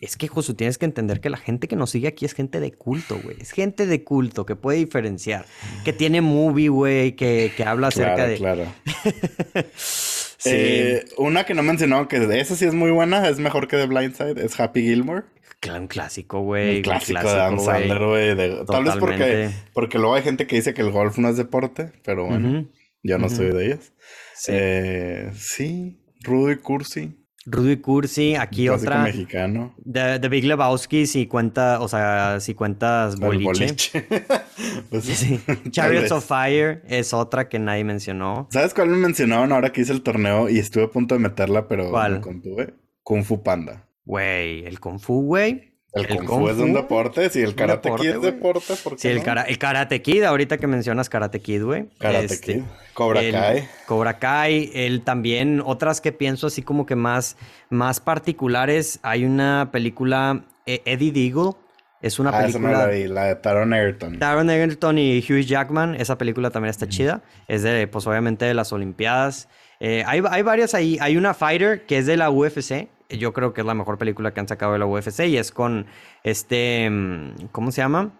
[0.00, 2.58] es que, Josu, tienes que entender que la gente que nos sigue aquí es gente
[2.58, 3.36] de culto, güey.
[3.38, 5.44] Es gente de culto que puede diferenciar.
[5.84, 8.36] Que tiene movie, güey, que, habla acerca de.
[8.36, 8.64] Claro.
[9.76, 10.50] sí.
[10.52, 13.86] Eh, una que no mencionó, que esa sí es muy buena, es mejor que The
[13.86, 15.24] Blind Side, es Happy Gilmore.
[15.68, 16.78] Un clásico, güey.
[16.78, 18.64] Un clásico, de Adam Sandler, güey.
[18.64, 21.92] Tal vez porque, porque luego hay gente que dice que el golf no es deporte,
[22.02, 22.66] pero bueno,
[23.02, 23.92] yo no soy de ellas.
[24.34, 24.52] Sí.
[24.54, 27.19] Eh, sí, Rudo y Cursi.
[27.46, 29.02] Rudy Cursi, aquí otra.
[29.02, 29.74] mexicano.
[29.78, 33.74] De, de, Big Lebowski, si cuenta, o sea, si cuentas boliche.
[34.90, 35.40] pues sí.
[35.70, 38.46] Chariots of Fire es otra que nadie mencionó.
[38.50, 41.66] ¿Sabes cuál me mencionaron ahora que hice el torneo y estuve a punto de meterla,
[41.66, 42.14] pero ¿Cuál?
[42.14, 42.74] me contuve?
[43.02, 43.86] Kung Fu Panda.
[44.04, 45.69] Güey, el Kung Fu, güey.
[45.92, 49.08] El, Kung, Fu es un deporte, si el Karate Kid es deporte, ¿por qué Sí,
[49.08, 51.88] el, el, Karate Kid, ahorita que mencionas Karate Kid, güey.
[51.98, 52.62] Karate este, Kid.
[52.94, 53.68] Cobra Kai.
[53.86, 57.36] Cobra Kai, él también, otras que pienso así como que más,
[57.70, 61.56] más particulares, hay una película, eh, Eddie Deagle,
[62.00, 62.70] es una ah, película...
[62.70, 64.18] Esa no la vi, la de Taron Egerton.
[64.20, 68.54] Taron Egerton y Hugh Jackman, esa película también está chida, es de, pues obviamente de
[68.54, 69.48] las Olimpiadas.
[69.80, 72.88] Eh, hay, hay varias ahí, hay una Fighter que es de la UFC,
[73.18, 75.52] yo creo que es la mejor película que han sacado de la UFC y es
[75.52, 75.86] con
[76.24, 78.18] este, mm, ¿cómo se llama?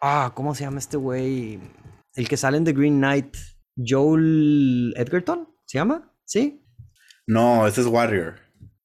[0.00, 1.60] Ah, ¿cómo se llama este güey?
[2.14, 3.36] El que sale en The Green Knight,
[3.76, 6.12] Joel Edgerton, ¿se llama?
[6.24, 6.64] ¿Sí?
[7.26, 8.34] No, ese es Warrior.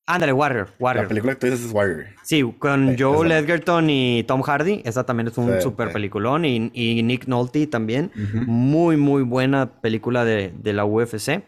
[0.10, 1.04] Ándale, Warrior, Warrior.
[1.04, 2.06] La película que tú dices es Warrior.
[2.24, 4.82] Sí, con Joel Edgerton y Tom Hardy.
[4.86, 6.46] Esa también es un super peliculón.
[6.46, 8.12] Y, Nick Nolte también.
[8.46, 11.44] Muy, muy buena película de, de la UFC.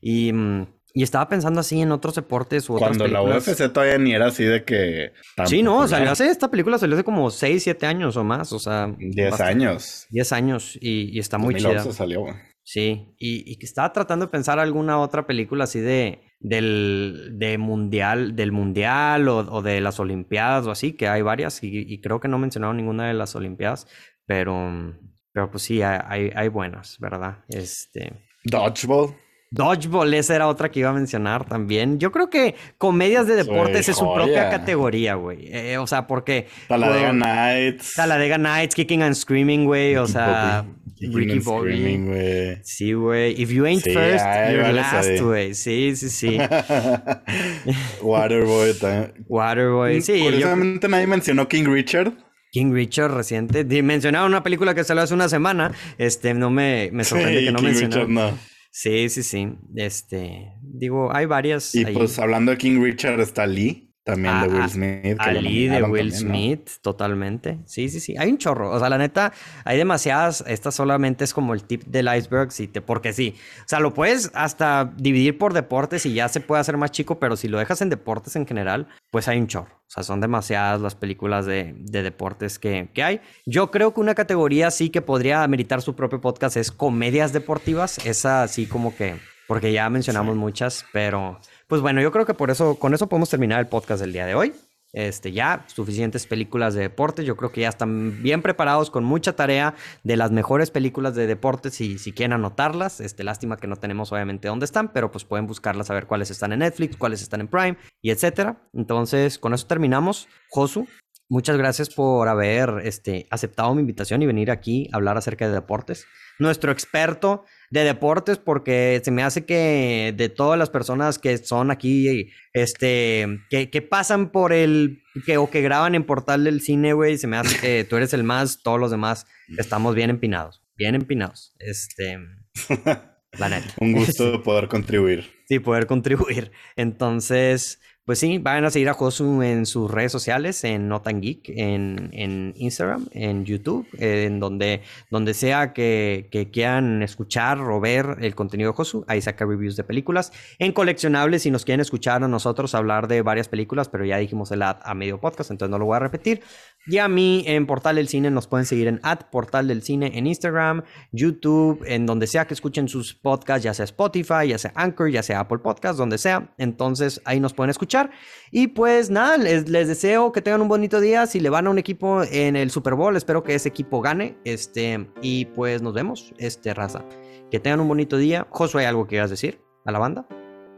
[0.00, 0.66] Y mm,
[0.96, 4.28] y estaba pensando así en otros deportes u otras Cuando la UFC todavía ni era
[4.28, 5.12] así de que...
[5.44, 8.58] Sí, no, salió hace, esta película salió hace como 6, 7 años o más, o
[8.58, 8.94] sea...
[8.98, 10.06] 10 años.
[10.08, 11.92] 10 años y, y está muy 2011 chida.
[11.92, 12.24] salió,
[12.62, 16.22] Sí, y, y, estaba tratando de pensar alguna otra película así de...
[16.40, 21.62] Del, de mundial, del mundial o, o de las olimpiadas o así, que hay varias
[21.62, 23.86] y, y creo que no mencionaron ninguna de las olimpiadas,
[24.24, 24.94] pero,
[25.32, 27.44] pero pues sí, hay, hay buenas, ¿verdad?
[27.48, 28.12] Este...
[28.44, 29.14] Dodgeball.
[29.50, 31.98] Dodgeball, esa era otra que iba a mencionar también.
[32.00, 35.48] Yo creo que comedias de deportes es su propia categoría, güey.
[35.52, 36.48] Eh, o sea, porque.
[36.68, 37.94] Talladega Nights.
[37.94, 39.96] Talladega Nights, Kicking and Screaming, güey.
[39.96, 40.64] O sea,
[41.00, 42.58] Ricky Bobby.
[42.64, 43.40] Sí, güey.
[43.40, 45.54] If you ain't first, you're last, güey.
[45.54, 46.38] Sí, sí, sí.
[48.02, 49.24] Waterboy también.
[49.28, 50.20] Waterboy, sí.
[50.22, 52.12] Curiosamente nadie mencionó King Richard.
[52.50, 53.64] King Richard reciente.
[53.82, 55.72] Mencionaba una película que salió hace una semana.
[55.98, 58.55] Este, no me, me sorprende que no King Richard, no.
[58.78, 59.48] Sí, sí, sí.
[59.74, 61.74] Este, digo, hay varias.
[61.74, 63.85] Y pues hablando de King Richard está Lee.
[64.06, 65.16] También de Will Smith.
[65.18, 67.58] Ali de Will Smith, totalmente.
[67.66, 68.14] Sí, sí, sí.
[68.16, 68.70] Hay un chorro.
[68.70, 69.32] O sea, la neta,
[69.64, 70.44] hay demasiadas.
[70.46, 73.34] Esta solamente es como el tip del iceberg, sí, te, porque sí.
[73.62, 77.18] O sea, lo puedes hasta dividir por deportes y ya se puede hacer más chico,
[77.18, 79.74] pero si lo dejas en deportes en general, pues hay un chorro.
[79.74, 83.20] O sea, son demasiadas las películas de, de deportes que, que hay.
[83.44, 87.98] Yo creo que una categoría sí que podría ameritar su propio podcast es comedias deportivas.
[88.06, 89.16] Esa sí como que,
[89.48, 91.40] porque ya mencionamos muchas, pero...
[91.68, 94.24] Pues bueno, yo creo que por eso, con eso podemos terminar el podcast del día
[94.24, 94.52] de hoy.
[94.92, 97.26] Este, ya suficientes películas de deportes.
[97.26, 101.26] Yo creo que ya están bien preparados con mucha tarea de las mejores películas de
[101.26, 103.00] deportes y si quieren anotarlas.
[103.00, 106.30] Este, lástima que no tenemos obviamente dónde están, pero pues pueden buscarlas a ver cuáles
[106.30, 108.56] están en Netflix, cuáles están en Prime y etcétera.
[108.72, 110.28] Entonces, con eso terminamos.
[110.50, 110.86] Josu,
[111.28, 115.52] muchas gracias por haber este, aceptado mi invitación y venir aquí a hablar acerca de
[115.52, 116.06] deportes.
[116.38, 121.70] Nuestro experto de deportes porque se me hace que de todas las personas que son
[121.70, 126.92] aquí, este, que, que pasan por el, que, o que graban en Portal del Cine,
[126.92, 129.26] güey, se me hace que tú eres el más, todos los demás
[129.58, 131.54] estamos bien empinados, bien empinados.
[131.58, 132.18] Este,
[133.38, 133.74] la neta.
[133.80, 135.24] Un gusto poder contribuir.
[135.48, 136.52] Sí, poder contribuir.
[136.76, 141.48] Entonces, pues sí, vayan a seguir a Josu en sus redes sociales, en Notan Geek,
[141.48, 148.36] en, Instagram, en YouTube, en donde, donde sea que, que, quieran escuchar o ver el
[148.36, 149.04] contenido de Josu.
[149.08, 150.32] Ahí saca reviews de películas.
[150.60, 154.52] En coleccionables, si nos quieren escuchar a nosotros hablar de varias películas, pero ya dijimos
[154.52, 156.42] el ad a medio podcast, entonces no lo voy a repetir.
[156.86, 160.12] Y a mí en Portal del Cine nos pueden seguir en at Portal del Cine
[160.14, 164.72] en Instagram, YouTube, en donde sea que escuchen sus podcasts, ya sea Spotify, ya sea
[164.76, 166.54] Anchor, ya sea Apple Podcast, donde sea.
[166.58, 168.10] Entonces ahí nos pueden escuchar.
[168.52, 171.26] Y pues nada, les, deseo que tengan un bonito día.
[171.26, 174.36] Si le van a un equipo en el Super Bowl, espero que ese equipo gane.
[174.44, 177.04] Este, y pues nos vemos, este raza.
[177.50, 178.46] Que tengan un bonito día.
[178.50, 180.26] Josué, ¿hay algo que quieras decir a la banda?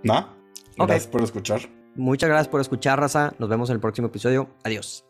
[0.03, 0.29] No.
[0.77, 1.61] Gracias por escuchar.
[1.97, 3.35] Muchas gracias por escuchar, raza.
[3.39, 4.49] Nos vemos en el próximo episodio.
[4.65, 5.08] Adiós.